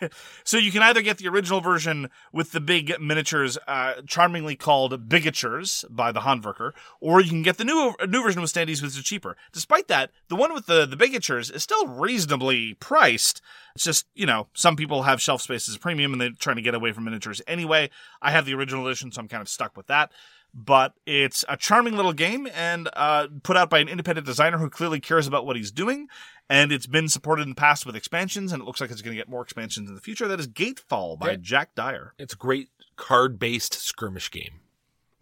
[0.44, 5.08] so you can either get the original version with the big miniatures, uh, charmingly called
[5.08, 8.96] Bigatures by the Handwerker, or you can get the new new version with standees, which
[8.96, 9.36] is cheaper.
[9.52, 13.40] Despite that, the one with the the Bigatures is still reasonably priced.
[13.74, 16.56] It's just you know some people have shelf space as a premium and they're trying
[16.56, 17.90] to get away from miniatures anyway.
[18.20, 20.12] I have the original edition, so I'm kind of stuck with that.
[20.54, 24.68] But it's a charming little game and uh, put out by an independent designer who
[24.68, 26.08] clearly cares about what he's doing.
[26.50, 29.14] And it's been supported in the past with expansions, and it looks like it's going
[29.16, 30.28] to get more expansions in the future.
[30.28, 31.36] That is Gatefall by Yeah.
[31.40, 32.12] Jack Dyer.
[32.18, 34.60] It's a great card based skirmish game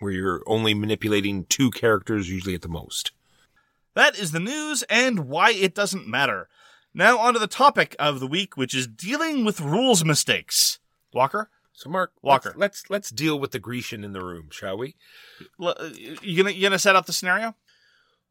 [0.00, 3.12] where you're only manipulating two characters, usually at the most.
[3.94, 6.48] That is the news and why it doesn't matter.
[6.94, 10.78] Now, on to the topic of the week, which is dealing with rules mistakes.
[11.12, 12.54] Walker, So, Mark, Walker.
[12.56, 14.96] let's, let's let's deal with the Grecian in the room, shall we?
[15.60, 15.74] uh,
[16.22, 17.54] you gonna you gonna set up the scenario?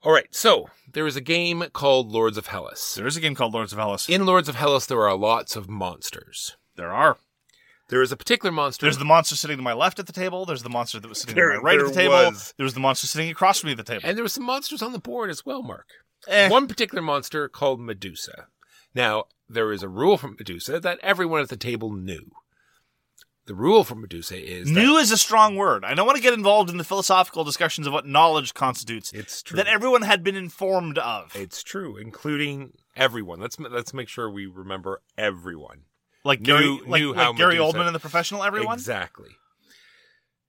[0.03, 0.27] All right.
[0.31, 2.93] So there is a game called Lords of Hellas.
[2.95, 4.07] There is a game called Lords of Hellas.
[4.09, 6.55] In Lords of Hellas, there are lots of monsters.
[6.75, 7.17] there are.
[7.89, 8.85] There is a particular monster.
[8.85, 10.45] There's the monster sitting to my left at the table.
[10.45, 12.13] There's the monster that was sitting There- to my right at the table.
[12.13, 12.53] was.
[12.55, 14.03] There was the monster sitting across from me at the table.
[14.05, 15.87] and there were some monsters on the board as well, Mark.
[16.27, 16.49] Eh.
[16.49, 18.47] One particular monster called Medusa.
[18.93, 22.31] Now, there is a rule from Medusa that everyone at the table knew.
[23.49, 25.83] The rule for Medusa is New is a strong word.
[25.83, 29.11] I don't want to get involved in the philosophical discussions of what knowledge constitutes.
[29.11, 29.57] It's true.
[29.57, 31.35] That everyone had been informed of.
[31.35, 33.39] It's true, including everyone.
[33.39, 35.85] Let's let's make sure we remember everyone.
[36.23, 38.75] like knew- Gary, like, knew like how Gary Medusa- Oldman in the professional everyone.
[38.75, 39.29] Exactly.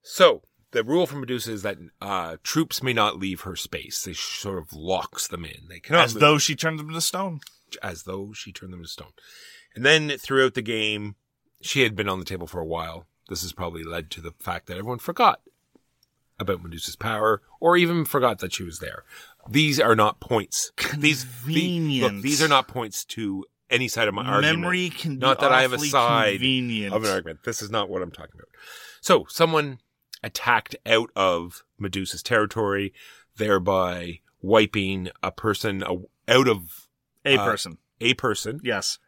[0.03, 4.03] So the rule for Medusa is that uh, troops may not leave her space.
[4.03, 5.67] They sort of locks them in.
[5.69, 7.39] They cannot As move, though she turned them to stone.
[7.81, 9.13] as though she turned them to stone.
[9.75, 11.15] And then throughout the game,
[11.61, 13.05] she had been on the table for a while.
[13.29, 15.41] This has probably led to the fact that everyone forgot
[16.39, 19.03] about Medusa's power, or even forgot that she was there.
[19.47, 20.71] These are not points.
[20.97, 24.59] These the- look, these are not points to any side of my argument.
[24.59, 26.93] Memory can be not that I have a side convenient.
[26.95, 27.43] of an argument.
[27.43, 28.47] This is not what I'm talking about.
[29.01, 29.79] So someone
[30.23, 32.93] attacked out of Medusa's territory,
[33.37, 36.87] thereby wiping a person out of
[37.23, 37.77] A uh, person.
[37.99, 38.99] a person Yes.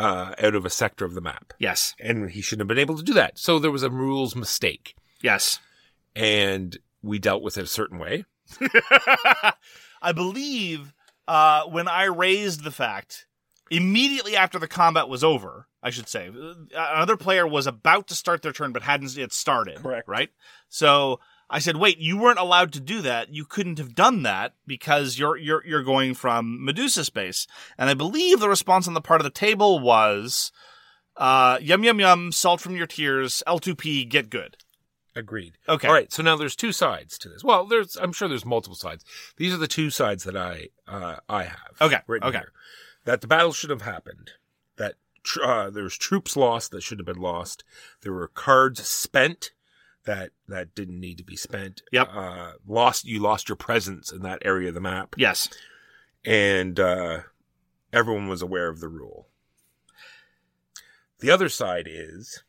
[0.00, 1.94] Uh, out of a sector of the map, Yes.
[2.00, 3.38] and he shouldn't have been able to do that.
[3.38, 5.60] So there was a rules mistake, Yes.
[6.16, 8.24] and we dealt with it a certain way.
[10.02, 10.92] I believe
[11.28, 13.26] uh, when I raised the fact
[13.70, 18.14] immediately after the combat was over, I should say, uh, another player was about to
[18.14, 19.76] start their turn but hadn't yet started.
[19.76, 20.08] Correct.
[20.08, 20.30] Right.
[20.68, 21.20] So
[21.50, 23.34] I said, "Wait, you weren't allowed to do that.
[23.34, 27.46] You couldn't have done that because you're you're you're going from Medusa space."
[27.76, 30.52] And I believe the response on the part of the table was,
[31.16, 34.56] uh, "Yum yum yum, salt from your tears, L2P, get good."
[35.16, 35.58] Agreed.
[35.68, 35.88] Okay.
[35.88, 36.12] All right.
[36.12, 37.42] So now there's two sides to this.
[37.42, 39.04] Well, there's I'm sure there's multiple sides.
[39.36, 41.76] These are the two sides that I uh, I have.
[41.80, 42.38] Okay, okay.
[42.38, 42.52] here.
[43.04, 44.30] That the battle should have happened.
[44.76, 44.94] That
[45.24, 47.64] tr- uh, there's troops lost that should have been lost.
[48.02, 49.50] There were cards spent
[50.06, 51.82] that that didn't need to be spent.
[51.92, 52.08] Yep.
[52.12, 55.48] Uh, lost you lost your presence in that area of the map, Yes.
[56.24, 57.20] and uh,
[57.92, 59.28] everyone was aware of the rule.
[61.20, 62.42] The other side is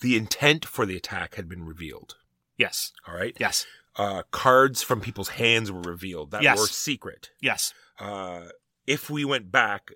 [0.00, 2.16] the intent for the attack had been revealed.
[2.56, 2.92] Yes.
[3.08, 3.36] All right.
[3.40, 3.66] Yes.
[3.96, 6.58] Uh, cards from people's hands were revealed that Yes.
[6.58, 7.30] were secret.
[7.40, 7.72] Yes.
[7.98, 8.48] Uh,
[8.86, 9.92] if we went back,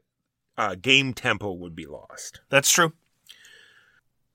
[0.57, 2.41] uh, game tempo would be lost.
[2.49, 2.93] That's true.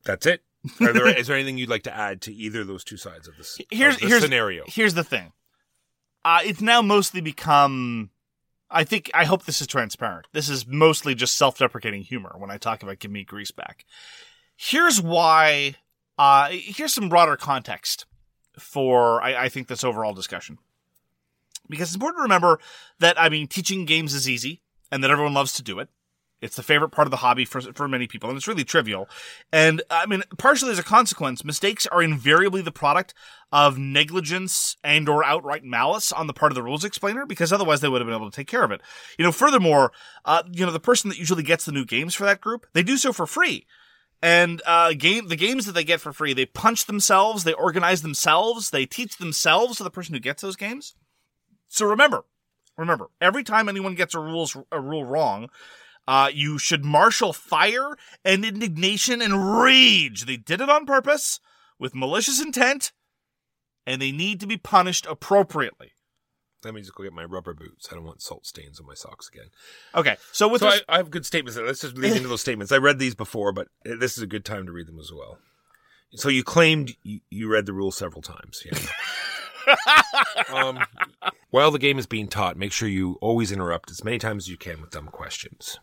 [0.06, 0.44] That's it.
[0.82, 3.28] Are there, is there anything you'd like to add to either of those two sides
[3.28, 4.64] of this, here's of the here's scenario?
[4.68, 5.34] Here's the thing.
[6.26, 8.10] Uh, it's now mostly become.
[8.70, 10.28] I think I hope this is transparent.
[10.32, 13.86] This is mostly just self-deprecating humor when I talk about give me grease back.
[14.56, 15.76] Here's why.
[16.18, 18.06] Uh, here's some broader context
[18.58, 20.58] for I, I think this overall discussion.
[21.70, 22.60] Because it's important to remember
[23.00, 24.62] that I mean teaching games is easy
[24.92, 25.90] and that everyone loves to do it.
[26.44, 29.08] It's the favorite part of the hobby for for many people, and it's really trivial.
[29.54, 33.14] And I mean, partially as a consequence, mistakes are invariably the product
[33.54, 37.80] of negligence and or outright malice on the part of the rules explainer, because otherwise
[37.80, 38.82] they would have been able to take care of it.
[39.18, 39.94] You know, furthermore,
[40.26, 42.84] uh, you know, the person that usually gets the new games for that group, they
[42.84, 43.66] do so for free.
[44.22, 48.02] And uh, game the games that they get for free, they punch themselves, they organize
[48.02, 50.96] themselves, they teach themselves to the person who gets those games.
[51.70, 52.26] So remember,
[52.78, 55.50] remember, every time anyone gets a rules a rule wrong,
[56.08, 60.26] uh, you should marshal fire and indignation and rage.
[60.26, 61.40] They did it on purpose
[61.80, 62.92] with malicious intent,
[63.86, 65.92] and they need to be punished appropriately.
[66.64, 67.90] Let me just go get my rubber boots.
[67.92, 69.48] I don't want salt stains on my socks again.
[69.94, 71.60] Okay, so with so this, I, I have good statements.
[71.60, 72.72] Let's just lead into those statements.
[72.72, 75.40] I read these before, but this is a good time to read them as well.
[76.16, 78.64] So you claimed you, you read the rule several times.
[78.66, 79.76] Yeah.
[80.54, 80.80] um,
[81.50, 84.48] while the game is being taught, make sure you always interrupt as many times as
[84.50, 85.80] you can with dumb questions.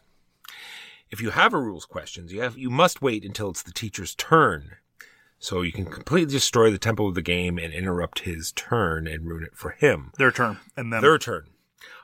[1.11, 4.15] If you have a rules questions, you have you must wait until it's the teacher's
[4.15, 4.77] turn.
[5.39, 9.27] So you can completely destroy the tempo of the game and interrupt his turn and
[9.27, 10.13] ruin it for him.
[10.19, 10.59] Their turn.
[10.77, 11.47] And then Their turn.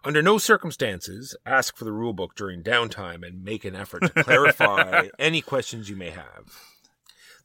[0.02, 5.08] Under no circumstances, ask for the rulebook during downtime and make an effort to clarify
[5.18, 6.50] any questions you may have.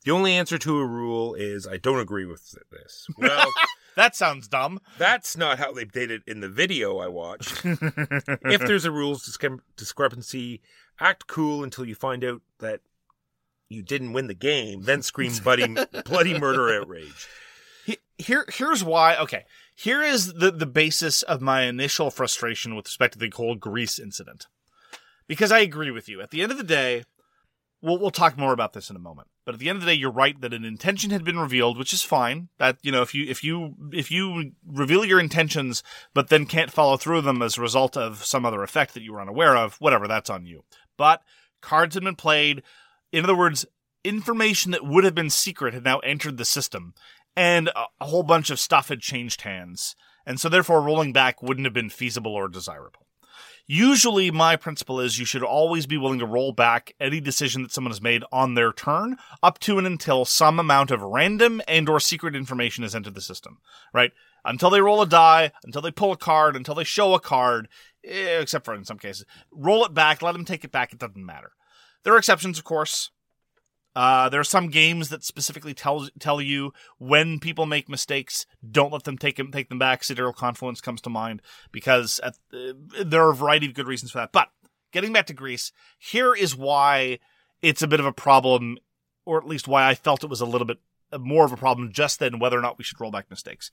[0.05, 3.07] The only answer to a rule is I don't agree with this.
[3.17, 3.47] Well,
[3.95, 4.79] that sounds dumb.
[4.97, 7.61] that's not how they did it in the video I watched.
[7.65, 10.61] if there's a rules discre- discrepancy,
[10.99, 12.81] act cool until you find out that
[13.69, 15.75] you didn't win the game, then scream bloody,
[16.05, 17.27] bloody murder outrage.
[18.17, 19.15] Here, here's why.
[19.17, 23.55] Okay, here is the the basis of my initial frustration with respect to the whole
[23.55, 24.45] Greece incident,
[25.27, 26.21] because I agree with you.
[26.21, 27.05] At the end of the day,
[27.81, 29.27] we'll we'll talk more about this in a moment.
[29.45, 31.77] But at the end of the day, you're right that an intention had been revealed,
[31.77, 32.49] which is fine.
[32.57, 36.71] That you know, if you if you if you reveal your intentions, but then can't
[36.71, 39.75] follow through them as a result of some other effect that you were unaware of,
[39.75, 40.63] whatever, that's on you.
[40.97, 41.21] But
[41.61, 42.63] cards had been played.
[43.11, 43.65] In other words,
[44.03, 46.93] information that would have been secret had now entered the system,
[47.35, 49.95] and a, a whole bunch of stuff had changed hands.
[50.23, 53.07] And so therefore rolling back wouldn't have been feasible or desirable.
[53.73, 57.71] Usually my principle is you should always be willing to roll back any decision that
[57.71, 61.87] someone has made on their turn up to and until some amount of random and
[61.87, 63.59] or secret information has entered the system,
[63.93, 64.11] right?
[64.43, 67.69] Until they roll a die, until they pull a card, until they show a card,
[68.03, 69.25] eh, except for in some cases.
[69.53, 71.53] Roll it back, let them take it back, it doesn't matter.
[72.03, 73.11] There are exceptions, of course.
[73.95, 78.93] Uh, there are some games that specifically tell tell you when people make mistakes, don't
[78.93, 80.03] let them take them take them back.
[80.03, 82.73] Sidereal Confluence comes to mind because at, uh,
[83.03, 84.31] there are a variety of good reasons for that.
[84.31, 84.49] But
[84.93, 87.19] getting back to Greece, here is why
[87.61, 88.77] it's a bit of a problem,
[89.25, 90.79] or at least why I felt it was a little bit
[91.19, 93.71] more of a problem just then whether or not we should roll back mistakes.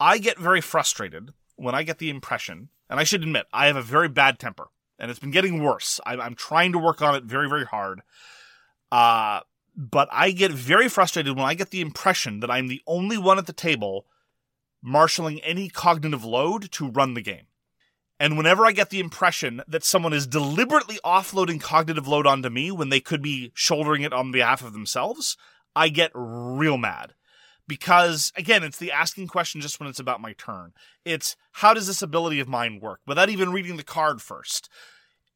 [0.00, 3.76] I get very frustrated when I get the impression, and I should admit, I have
[3.76, 4.68] a very bad temper,
[4.98, 6.00] and it's been getting worse.
[6.06, 8.02] I'm, I'm trying to work on it very, very hard.
[8.90, 9.40] Uh,
[9.76, 13.38] but I get very frustrated when I get the impression that I'm the only one
[13.38, 14.06] at the table
[14.82, 17.46] marshaling any cognitive load to run the game.
[18.18, 22.70] And whenever I get the impression that someone is deliberately offloading cognitive load onto me
[22.70, 25.36] when they could be shouldering it on behalf of themselves,
[25.74, 27.14] I get real mad.
[27.68, 30.72] Because again, it's the asking question just when it's about my turn.
[31.04, 34.70] It's how does this ability of mine work without even reading the card first?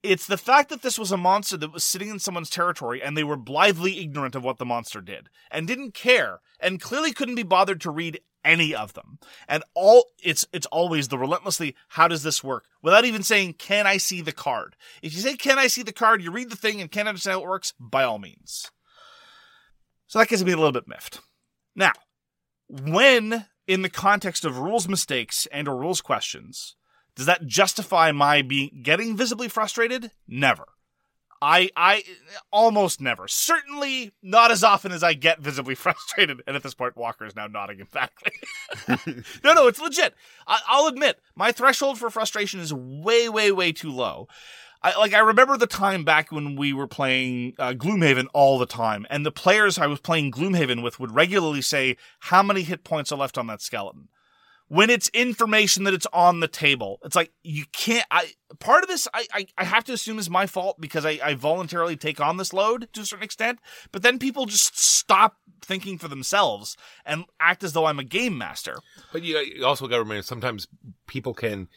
[0.03, 3.17] It's the fact that this was a monster that was sitting in someone's territory and
[3.17, 7.35] they were blithely ignorant of what the monster did and didn't care and clearly couldn't
[7.35, 9.19] be bothered to read any of them.
[9.47, 13.87] And all it's it's always the relentlessly how does this work without even saying can
[13.87, 14.77] I see the card.
[15.03, 17.35] If you say can I see the card, you read the thing and can't understand
[17.35, 18.71] how it works, by all means.
[20.07, 21.21] So that gets me a little bit miffed.
[21.77, 21.93] Now,
[22.69, 26.77] when in the context of rules mistakes and or rules questions,
[27.15, 30.11] does that justify my being getting visibly frustrated?
[30.27, 30.67] Never.
[31.43, 32.03] I I
[32.53, 33.27] almost never.
[33.27, 36.43] Certainly not as often as I get visibly frustrated.
[36.47, 38.33] And at this point, Walker is now nodding emphatically.
[39.45, 40.15] no, no, it's legit.
[40.47, 44.29] I, I'll admit my threshold for frustration is way, way, way too low.
[44.83, 48.67] I like I remember the time back when we were playing uh, Gloomhaven all the
[48.67, 52.83] time, and the players I was playing Gloomhaven with would regularly say how many hit
[52.83, 54.09] points are left on that skeleton
[54.71, 57.01] when it's information that it's on the table.
[57.05, 58.07] It's like you can't.
[58.11, 61.19] I part of this I I, I have to assume is my fault because I,
[61.23, 63.59] I voluntarily take on this load to a certain extent.
[63.91, 68.39] But then people just stop thinking for themselves and act as though I'm a game
[68.39, 68.77] master.
[69.13, 70.69] But you, you also got to remember sometimes
[71.09, 71.69] people can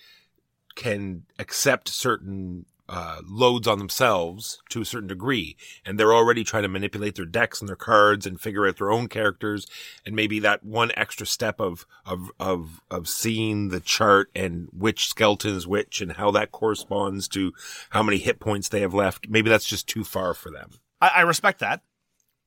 [0.76, 5.56] can accept certain uh, loads on themselves to a certain degree,
[5.86, 8.92] and they're already trying to manipulate their decks and their cards and figure out their
[8.92, 9.66] own characters,
[10.06, 15.08] and maybe that one extra step of of of of seeing the chart and which
[15.08, 17.54] skeleton is which and how that corresponds to
[17.92, 19.30] how many hit points they have left.
[19.30, 20.72] Maybe that's just too far for them.
[21.02, 21.82] I, I respect that.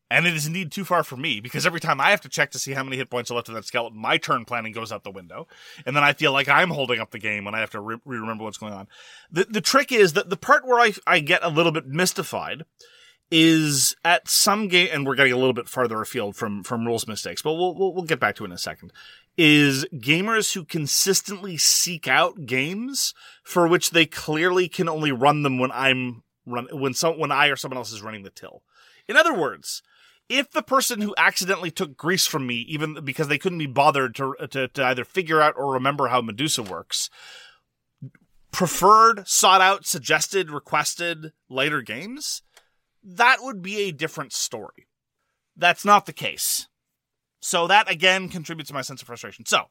[0.09, 2.53] And it is indeed too far for me because every time I have to check
[2.53, 4.93] to see how many hit points are left in that skeleton, my turn planning goes
[4.93, 5.49] out the window.
[5.85, 7.99] And then I feel like I'm holding up the game when I have to re-
[8.05, 8.87] remember what's going on.
[9.33, 12.65] The, the trick is that the part where I, I get a little bit mystified
[13.31, 17.09] is at some game, and we're getting a little bit farther afield from, from rules
[17.09, 18.93] mistakes, but we'll, we'll, we'll get back to it in a second,
[19.37, 25.59] is gamers who consistently seek out games for which they clearly can only run them
[25.59, 28.63] when I'm run, when some, when I or someone else is running the till.
[29.09, 29.83] In other words,
[30.29, 34.15] if the person who accidentally took Greece from me, even because they couldn't be bothered
[34.17, 37.11] to, to, to either figure out or remember how Medusa works,
[38.51, 42.43] preferred, sought out, suggested, requested later games,
[43.03, 44.89] that would be a different story.
[45.57, 46.69] That's not the case.
[47.41, 49.47] So that again contributes to my sense of frustration.
[49.47, 49.67] So,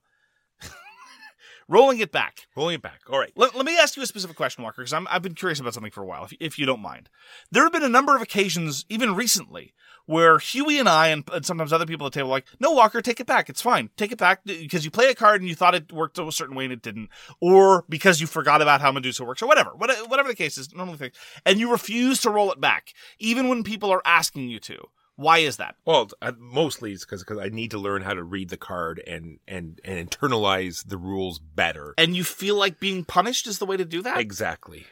[1.68, 2.48] rolling it back.
[2.56, 3.02] Rolling it back.
[3.10, 3.32] All right.
[3.36, 5.92] Let, let me ask you a specific question, Walker, because I've been curious about something
[5.92, 7.10] for a while, if, if you don't mind.
[7.52, 9.74] There have been a number of occasions, even recently,
[10.06, 12.72] where Huey and I, and, and sometimes other people at the table, are like, no,
[12.72, 13.50] Walker, take it back.
[13.50, 13.90] It's fine.
[13.98, 16.32] Take it back uh, because you play a card and you thought it worked a
[16.32, 17.10] certain way and it didn't,
[17.42, 19.72] or because you forgot about how Medusa works, or whatever.
[19.72, 21.16] What- Whatever the case is, normally things.
[21.46, 24.78] And you refuse to roll it back, even when people are asking you to.
[25.16, 25.76] Why is that?
[25.86, 29.40] Well, uh, mostly it's because I need to learn how to read the card and
[29.48, 31.94] and and internalize the rules better.
[31.98, 34.18] And you feel like being punished is the way to do that?
[34.18, 34.86] Exactly.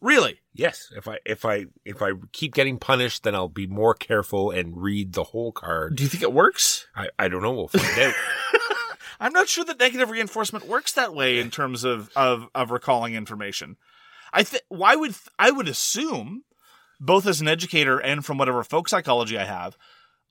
[0.00, 0.40] Really?
[0.54, 0.92] Yes.
[0.96, 4.76] If I if I if I keep getting punished, then I'll be more careful and
[4.76, 5.96] read the whole card.
[5.96, 6.86] Do you think it works?
[6.94, 7.52] I, I don't know.
[7.52, 8.14] We'll find out.
[9.20, 13.14] I'm not sure that negative reinforcement works that way in terms of of, of recalling
[13.14, 13.76] information.
[14.32, 16.44] I think why would I would assume
[17.00, 19.76] both as an educator and from whatever folk psychology I have,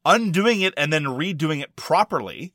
[0.06, 2.54] undoing it and then redoing it properly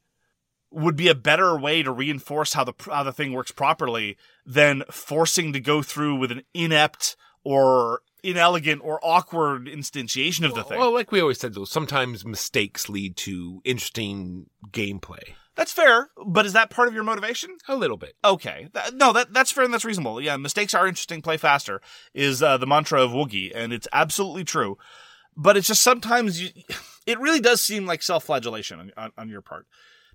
[0.71, 4.83] would be a better way to reinforce how the how the thing works properly than
[4.91, 10.79] forcing to go through with an inept or inelegant or awkward instantiation of the thing.
[10.79, 15.35] Well, like we always said, though, sometimes mistakes lead to interesting gameplay.
[15.57, 17.59] That's fair, but is that part of your motivation?
[17.69, 18.17] A little bit.
[18.25, 20.21] Okay, Th- no, that that's fair and that's reasonable.
[20.21, 21.23] Yeah, mistakes are interesting.
[21.23, 21.81] Play faster
[22.13, 24.77] is uh, the mantra of Woogie, and it's absolutely true.
[25.37, 26.51] But it's just sometimes you,
[27.07, 29.67] it really does seem like self-flagellation on, on, on your part,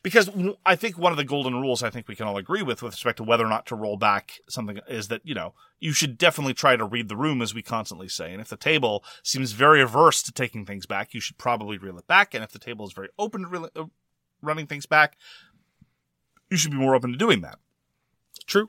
[0.03, 0.29] because
[0.65, 2.93] I think one of the golden rules I think we can all agree with with
[2.93, 6.17] respect to whether or not to roll back something is that you know you should
[6.17, 9.53] definitely try to read the room as we constantly say, and if the table seems
[9.53, 12.59] very averse to taking things back, you should probably reel it back, and if the
[12.59, 13.85] table is very open to reel, uh,
[14.41, 15.17] running things back,
[16.49, 17.59] you should be more open to doing that
[18.49, 18.67] True.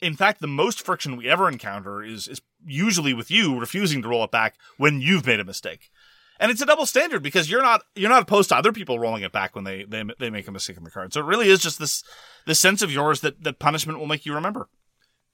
[0.00, 4.08] in fact, the most friction we ever encounter is is usually with you refusing to
[4.08, 5.90] roll it back when you've made a mistake.
[6.38, 9.22] And it's a double standard because you're not you're not opposed to other people rolling
[9.22, 11.12] it back when they they, they make a mistake in the card.
[11.12, 12.02] So it really is just this
[12.46, 14.68] this sense of yours that that punishment will make you remember.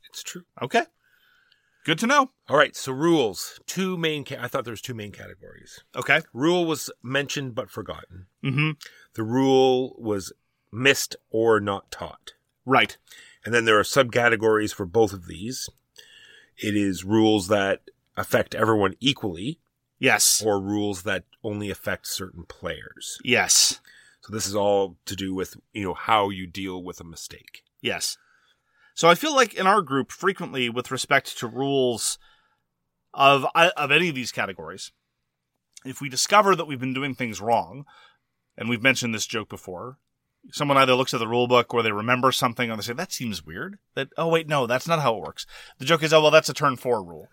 [0.08, 0.42] It's true.
[0.62, 0.82] Okay,
[1.86, 2.30] good to know.
[2.48, 2.74] All right.
[2.76, 3.60] So rules.
[3.66, 4.24] Two main.
[4.24, 5.80] Ca- I thought there was two main categories.
[5.94, 6.20] Okay.
[6.34, 8.26] Rule was mentioned but forgotten.
[8.44, 8.70] Mm-hmm.
[9.14, 10.32] The rule was
[10.72, 12.32] missed or not taught.
[12.64, 12.96] Right.
[13.44, 15.68] And then there are subcategories for both of these.
[16.58, 17.82] It is rules that
[18.16, 19.60] affect everyone equally
[20.00, 20.42] Yes.
[20.44, 23.18] or rules that only affect certain players.
[23.24, 23.80] Yes.
[24.22, 27.62] So this is all to do with, you know, how you deal with a mistake.
[27.80, 28.18] Yes.
[28.96, 32.18] So I feel like in our group, frequently with respect to rules
[33.12, 34.90] of of any of these categories,
[35.84, 37.84] if we discover that we've been doing things wrong,
[38.56, 39.98] and we've mentioned this joke before,
[40.50, 43.12] someone either looks at the rule book or they remember something or they say that
[43.12, 43.78] seems weird.
[43.94, 45.46] That oh wait no, that's not how it works.
[45.78, 47.28] The joke is oh well that's a turn four rule,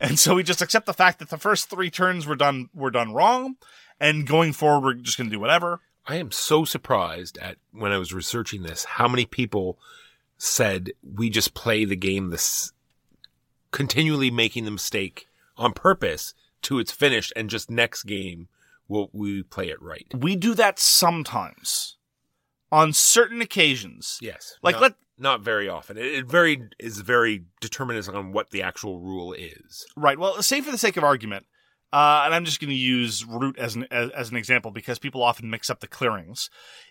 [0.00, 2.90] and so we just accept the fact that the first three turns were done were
[2.90, 3.56] done wrong,
[4.00, 5.80] and going forward we're just going to do whatever.
[6.06, 9.78] I am so surprised at when I was researching this, how many people
[10.44, 12.72] said we just play the game this
[13.70, 18.48] continually making the mistake on purpose to its finish and just next game
[18.88, 20.06] will we play it right.
[20.12, 21.96] We do that sometimes,
[22.72, 24.18] on certain occasions.
[24.20, 24.56] Yes.
[24.62, 25.96] Like, not, let- not very often.
[25.96, 29.86] It, it very is very determinist on what the actual rule is.
[29.96, 30.18] Right.
[30.18, 31.46] Well, say for the sake of argument,
[31.92, 34.98] uh, and I'm just going to use root as an as, as an example because
[34.98, 36.48] people often mix up the clearings.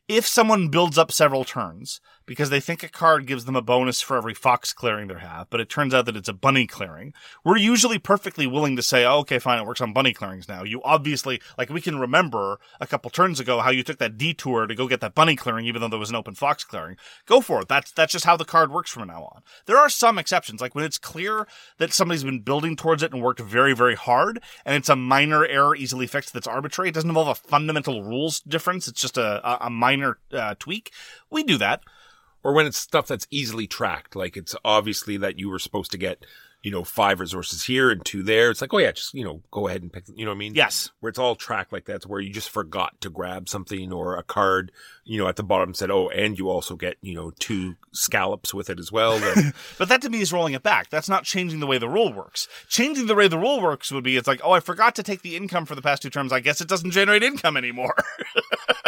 [0.08, 4.02] If someone builds up several turns because they think a card gives them a bonus
[4.02, 7.14] for every fox clearing they have, but it turns out that it's a bunny clearing,
[7.46, 10.64] we're usually perfectly willing to say, oh, "Okay, fine, it works on bunny clearings now."
[10.64, 14.68] You obviously like we can remember a couple turns ago how you took that detour
[14.68, 16.98] to go get that bunny clearing, even though there was an open fox clearing.
[17.26, 17.68] Go for it.
[17.68, 19.42] That's that's just how the card works from now on.
[19.66, 21.48] There are some exceptions, like when it's clear
[21.78, 25.46] that somebody's been building towards it and worked very, very hard, and it's a minor
[25.46, 26.90] error easily fixed that's arbitrary.
[26.90, 28.88] It doesn't involve a fundamental rules difference.
[28.88, 30.92] It's just a, a, minor uh, tweak.
[31.30, 31.82] We do that.
[32.44, 35.98] Or when it's stuff that's easily tracked, like it's obviously that you were supposed to
[35.98, 36.26] get,
[36.64, 38.52] you know, five resources here and two there.
[38.52, 40.40] It's like, oh yeah, just, you know, go ahead and pick, you know what I
[40.40, 40.54] mean?
[40.54, 40.92] Yes.
[41.00, 44.24] Where it's all tracked like that's where you just forgot to grab something or a
[44.24, 44.72] card,
[45.04, 48.54] you know, at the bottom said, oh, and you also get, you know, two scallops
[48.54, 49.20] with it as well.
[49.78, 50.90] But that to me is rolling it back.
[50.90, 52.48] That's not changing the way the rule works.
[52.68, 55.22] Changing the way the rule works would be it's like, oh, I forgot to take
[55.22, 56.32] the income for the past two terms.
[56.32, 57.96] I guess it doesn't generate income anymore.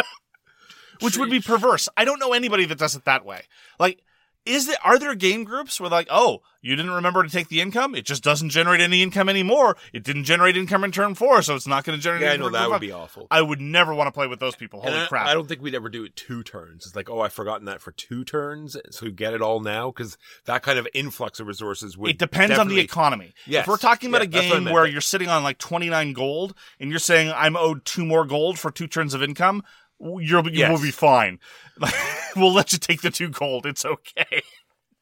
[1.00, 1.88] Which would be perverse.
[1.96, 3.42] I don't know anybody that does it that way.
[3.78, 4.02] Like,
[4.46, 7.60] is there are there game groups where like, oh, you didn't remember to take the
[7.60, 7.94] income?
[7.94, 9.76] It just doesn't generate any income anymore.
[9.92, 12.22] It didn't generate income in turn four, so it's not going to generate.
[12.22, 12.80] yeah, I know that would five.
[12.80, 13.26] be awful.
[13.30, 14.80] I would never want to play with those people.
[14.80, 15.26] Holy I, crap!
[15.26, 16.86] I don't think we'd ever do it two turns.
[16.86, 19.90] It's like, oh, I've forgotten that for two turns, so you get it all now
[19.90, 20.16] because
[20.46, 22.10] that kind of influx of resources would.
[22.10, 23.34] it depends on the economy.
[23.46, 23.64] Yes.
[23.64, 25.58] If we're talking about Yeah, a that's what I game where you're sitting on like
[25.58, 29.62] 29 gold and you're saying I'm owed two more gold for two turns of income,
[30.00, 30.70] you're, you Yes.
[30.70, 31.38] will be fine.
[32.36, 33.66] we'll let you take the two gold.
[33.66, 34.42] It's okay.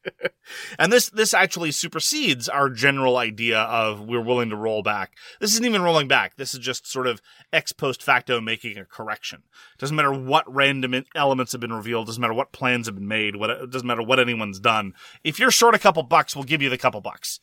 [0.81, 5.13] and this this actually supersedes our general idea of we're willing to roll back.
[5.41, 6.37] This isn't even rolling back.
[6.37, 7.23] This is just sort of
[7.53, 9.45] ex post facto making a correction.
[9.79, 12.07] Doesn't matter what random elements have been revealed.
[12.07, 13.37] Doesn't matter what plans have been made.
[13.37, 14.95] What it doesn't matter what anyone's done.
[15.23, 17.39] If you're short a couple bucks, we'll give you the couple bucks.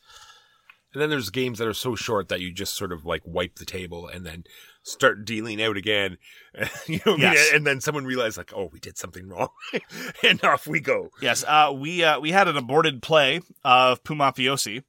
[0.92, 3.56] And then there's games that are so short that you just sort of like wipe
[3.56, 4.44] the table and then
[4.82, 6.18] start dealing out again.
[6.86, 7.32] you know, what I mean?
[7.32, 7.50] Yes.
[7.54, 9.48] and then someone realized like, oh, we did something wrong,
[10.22, 11.10] and off we go.
[11.20, 14.82] Yes, uh, we uh, we had an aborted play of Pumafiosi.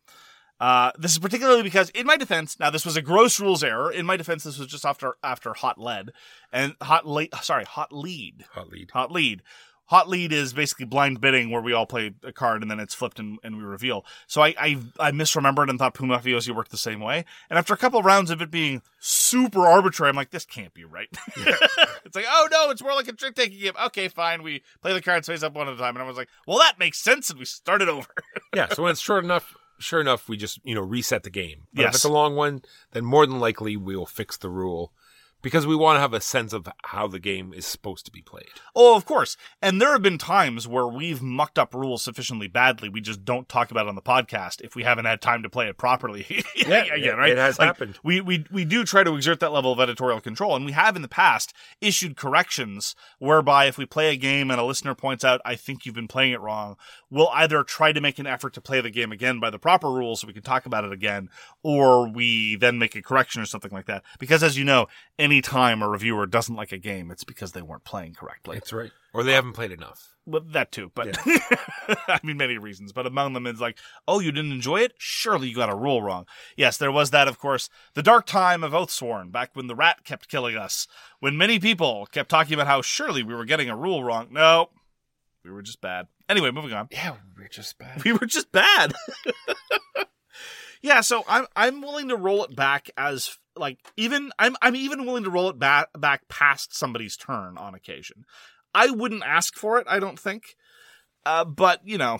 [0.59, 3.91] Uh, this is particularly because, in my defense, now this was a gross rules error.
[3.91, 6.11] In my defense, this was just after after hot lead
[6.53, 7.29] and hot lead.
[7.41, 8.45] Sorry, hot lead.
[8.51, 8.91] Hot lead.
[8.91, 9.41] Hot lead.
[9.91, 12.93] Hot lead is basically blind bidding where we all play a card and then it's
[12.93, 14.05] flipped and, and we reveal.
[14.25, 17.25] So I, I I misremembered and thought Puma Mafiosi worked the same way.
[17.49, 20.73] And after a couple of rounds of it being super arbitrary, I'm like, this can't
[20.73, 21.09] be right.
[21.35, 23.73] it's like, oh no, it's more like a trick taking game.
[23.87, 24.43] Okay, fine.
[24.43, 25.97] We play the cards face up one at a time.
[25.97, 27.29] And I was like, well, that makes sense.
[27.29, 28.07] And we started over.
[28.55, 28.69] yeah.
[28.69, 31.63] So when it's short enough, sure enough, we just you know reset the game.
[31.73, 32.61] But if it's a long one,
[32.93, 34.93] then more than likely we'll fix the rule
[35.41, 38.21] because we want to have a sense of how the game is supposed to be
[38.21, 38.49] played.
[38.75, 39.37] Oh, of course.
[39.61, 43.49] And there have been times where we've mucked up rules sufficiently badly, we just don't
[43.49, 46.25] talk about it on the podcast if we haven't had time to play it properly.
[46.55, 47.31] Yeah, again, it- right?
[47.31, 47.99] it has Like, happened.
[48.03, 50.95] We, we we do try to exert that level of editorial control, and we have
[50.95, 55.23] in the past issued corrections whereby if we play a game and a listener points
[55.23, 56.77] out, "I think you've been playing it wrong,"
[57.09, 59.89] we'll either try to make an effort to play the game again by the proper
[59.89, 61.29] rules so we can talk about it again,
[61.63, 64.03] or we then make a correction or something like that.
[64.19, 64.87] Because as you know,
[65.31, 68.57] any time a reviewer doesn't like a game, it's because they weren't playing correctly.
[68.57, 68.91] That's right.
[69.13, 70.15] Or they haven't played enough.
[70.25, 71.17] Well, that too, but
[72.07, 72.91] I mean many reasons.
[72.91, 73.77] But among them is like,
[74.07, 74.93] oh, you didn't enjoy it?
[74.97, 76.25] Surely you got a rule wrong.
[76.57, 80.03] Yes, there was that, of course, the dark time of Oathsworn, back when the rat
[80.03, 80.85] kept killing us,
[81.21, 84.27] when many people kept talking about how surely we were getting a rule wrong.
[84.31, 84.69] No,
[85.45, 86.07] we were just bad.
[86.27, 86.89] Anyway, moving on.
[86.91, 88.03] Yeah, we're just bad.
[88.03, 88.93] We were just bad.
[90.81, 95.05] yeah, so I'm I'm willing to roll it back as like even I'm I'm even
[95.05, 98.25] willing to roll it back back past somebody's turn on occasion.
[98.73, 100.55] I wouldn't ask for it, I don't think.
[101.25, 102.19] Uh, but you know,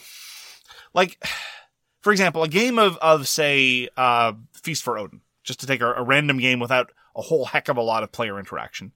[0.93, 1.23] like
[2.01, 5.93] for example, a game of of say uh, Feast for Odin, just to take a,
[5.93, 8.91] a random game without a whole heck of a lot of player interaction.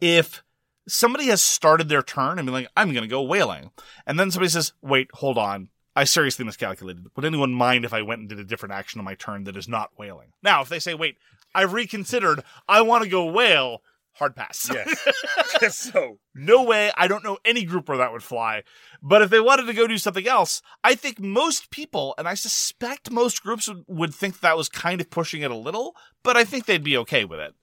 [0.00, 0.42] If
[0.88, 3.70] somebody has started their turn and be like, I'm going to go whaling,
[4.06, 5.68] and then somebody says, Wait, hold on.
[5.98, 7.06] I seriously miscalculated.
[7.16, 9.56] Would anyone mind if I went and did a different action on my turn that
[9.56, 10.32] is not whaling?
[10.42, 11.16] Now, if they say, Wait,
[11.56, 12.42] I've reconsidered.
[12.68, 13.82] I want to go whale.
[14.12, 14.70] Hard pass.
[14.72, 15.74] Yes.
[15.76, 16.90] so No way.
[16.96, 18.62] I don't know any group where that would fly.
[19.02, 22.34] But if they wanted to go do something else, I think most people, and I
[22.34, 26.36] suspect most groups would, would think that was kind of pushing it a little, but
[26.36, 27.54] I think they'd be okay with it.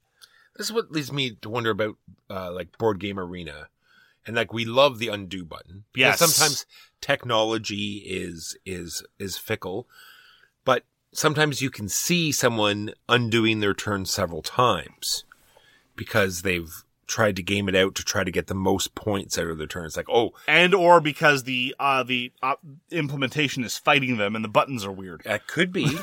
[0.56, 1.96] this is what leads me to wonder about
[2.30, 3.68] uh, like board game arena
[4.26, 6.34] and like we love the undo button because Yes.
[6.34, 6.66] sometimes
[7.00, 9.88] technology is is is fickle
[10.64, 10.84] but
[11.14, 15.24] sometimes you can see someone undoing their turn several times
[15.96, 19.46] because they've tried to game it out to try to get the most points out
[19.48, 19.84] of their turn.
[19.84, 22.54] It's like oh And or because the uh, the uh,
[22.90, 25.20] implementation is fighting them and the buttons are weird.
[25.24, 25.84] that could be.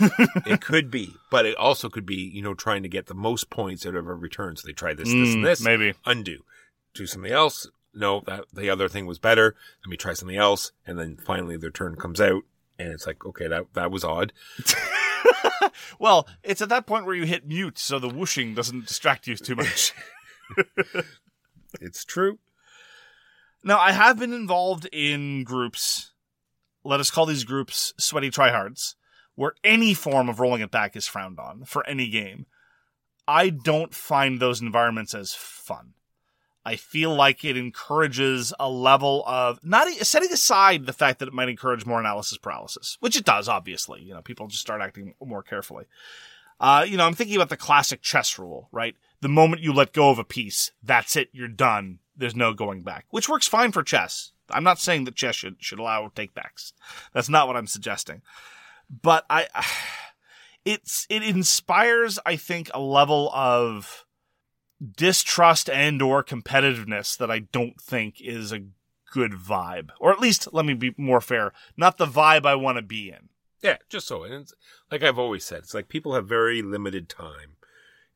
[0.45, 1.13] It could be.
[1.29, 4.07] But it also could be you know trying to get the most points out of
[4.07, 4.55] every turn.
[4.55, 5.93] So they try this this Mm, and this maybe.
[6.05, 6.43] undo
[6.93, 7.67] do something else.
[7.93, 9.55] No that the other thing was better.
[9.83, 10.71] Let me try something else.
[10.85, 12.43] And then finally their turn comes out
[12.77, 14.33] and it's like okay that that was odd
[15.99, 19.35] Well, it's at that point where you hit mute so the whooshing doesn't distract you
[19.35, 19.93] too much.
[21.81, 22.39] it's true
[23.63, 26.13] Now, I have been involved in groups,
[26.83, 28.95] let us call these groups sweaty tryhards,
[29.35, 32.47] where any form of rolling it back is frowned on for any game.
[33.27, 35.93] I don't find those environments as fun.
[36.63, 41.33] I feel like it encourages a level of not setting aside the fact that it
[41.33, 44.01] might encourage more analysis paralysis, which it does, obviously.
[44.01, 45.85] You know, people just start acting more carefully.
[46.59, 48.95] Uh, you know, I'm thinking about the classic chess rule, right?
[49.21, 51.99] The moment you let go of a piece, that's it, you're done.
[52.15, 54.31] There's no going back, which works fine for chess.
[54.51, 56.73] I'm not saying that chess should, should allow takebacks.
[57.13, 58.21] That's not what I'm suggesting.
[59.01, 59.47] But I,
[60.65, 64.05] it's, it inspires, I think, a level of
[64.95, 68.63] distrust and or competitiveness that I don't think is a
[69.13, 69.89] good vibe.
[69.99, 73.09] Or at least, let me be more fair, not the vibe I want to be
[73.09, 73.29] in.
[73.61, 74.53] yeah just so and it's
[74.89, 77.57] like i've always said it's like people have very limited time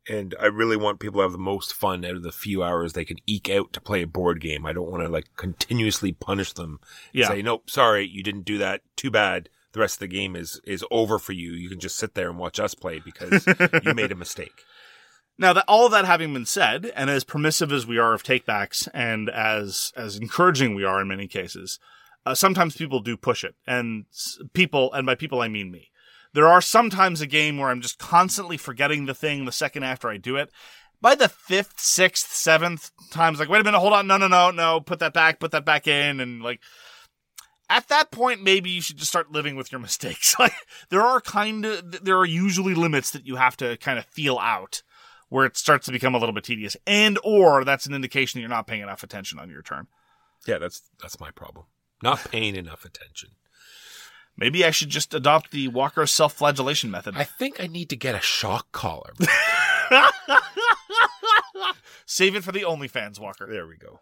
[0.09, 2.93] and i really want people to have the most fun out of the few hours
[2.93, 6.11] they can eke out to play a board game i don't want to like continuously
[6.13, 6.79] punish them
[7.13, 7.27] Yeah.
[7.27, 10.59] say nope sorry you didn't do that too bad the rest of the game is
[10.65, 13.45] is over for you you can just sit there and watch us play because
[13.83, 14.63] you made a mistake
[15.37, 18.87] Now that all that having been said, and as permissive as we are of takebacks,
[18.93, 21.79] and as as encouraging we are in many cases,
[22.25, 24.05] uh, sometimes people do push it, and
[24.53, 25.91] people, and by people I mean me.
[26.33, 30.09] There are sometimes a game where I'm just constantly forgetting the thing the second after
[30.09, 30.51] I do it.
[31.01, 34.51] By the fifth, sixth, seventh times, like, wait a minute, hold on, no, no, no,
[34.51, 36.61] no, put that back, put that back in, and like,
[37.69, 40.35] at that point, maybe you should just start living with your mistakes.
[40.39, 40.53] Like,
[40.89, 44.37] there are kind of, there are usually limits that you have to kind of feel
[44.37, 44.81] out
[45.29, 48.41] where it starts to become a little bit tedious, and or that's an indication that
[48.41, 49.87] you're not paying enough attention on your turn.
[50.47, 51.65] Yeah, that's that's my problem.
[52.03, 53.31] Not paying enough attention.
[54.37, 57.15] Maybe I should just adopt the Walker self-flagellation method.
[57.15, 59.13] I think I need to get a shock collar.
[62.05, 63.47] Save it for the OnlyFans, Walker.
[63.49, 64.01] there we go.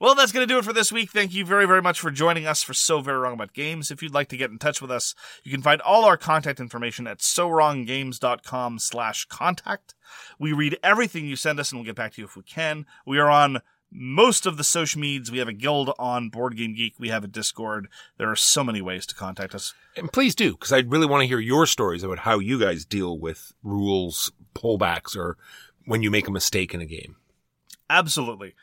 [0.00, 1.10] Well, that's going to do it for this week.
[1.10, 3.90] Thank you very, very much for joining us for So Very Wrong About Games.
[3.90, 5.14] If you'd like to get in touch with us,
[5.44, 9.94] you can find all our contact information at sowronggames.com slash contact.
[10.38, 12.86] We read everything you send us and we'll get back to you if we can.
[13.06, 13.60] We are on
[13.92, 15.30] most of the social medias.
[15.30, 16.94] We have a guild on Board Game Geek.
[16.98, 17.86] We have a Discord.
[18.16, 19.74] There are so many ways to contact us.
[19.98, 22.86] And please do, because I really want to hear your stories about how you guys
[22.86, 25.36] deal with rules, pullbacks, or
[25.84, 27.16] when you make a mistake in a game.
[27.90, 28.54] Absolutely.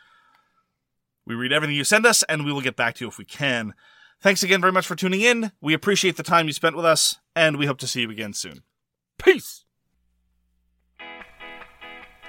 [1.28, 3.26] We read everything you send us, and we will get back to you if we
[3.26, 3.74] can.
[4.22, 5.52] Thanks again very much for tuning in.
[5.60, 8.32] We appreciate the time you spent with us, and we hope to see you again
[8.32, 8.62] soon.
[9.20, 9.66] Peace.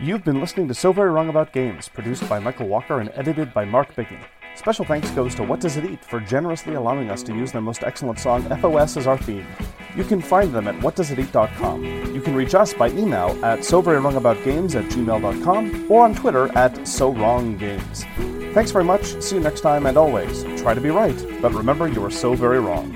[0.00, 3.54] You've been listening to So Very Wrong About Games, produced by Michael Walker and edited
[3.54, 4.20] by Mark Bigney.
[4.56, 7.62] Special thanks goes to What Does It Eat for generously allowing us to use their
[7.62, 9.46] most excellent song, FOS, as our theme.
[9.96, 12.12] You can find them at whatdoesiteat.com.
[12.12, 18.37] You can reach us by email at soverywrongaboutgames at gmail.com or on Twitter at SoWrongGames.
[18.58, 21.86] Thanks very much, see you next time, and always, try to be right, but remember
[21.86, 22.92] you are so very wrong.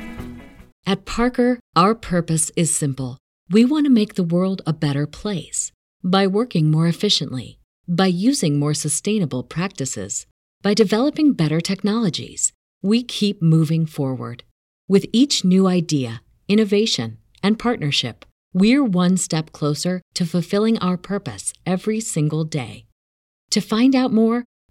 [0.85, 3.19] At Parker, our purpose is simple.
[3.49, 5.71] We want to make the world a better place
[6.03, 10.27] by working more efficiently, by using more sustainable practices,
[10.63, 12.53] by developing better technologies.
[12.83, 14.43] We keep moving forward.
[14.89, 21.53] With each new idea, innovation, and partnership, we're one step closer to fulfilling our purpose
[21.65, 22.87] every single day.
[23.51, 24.43] To find out more,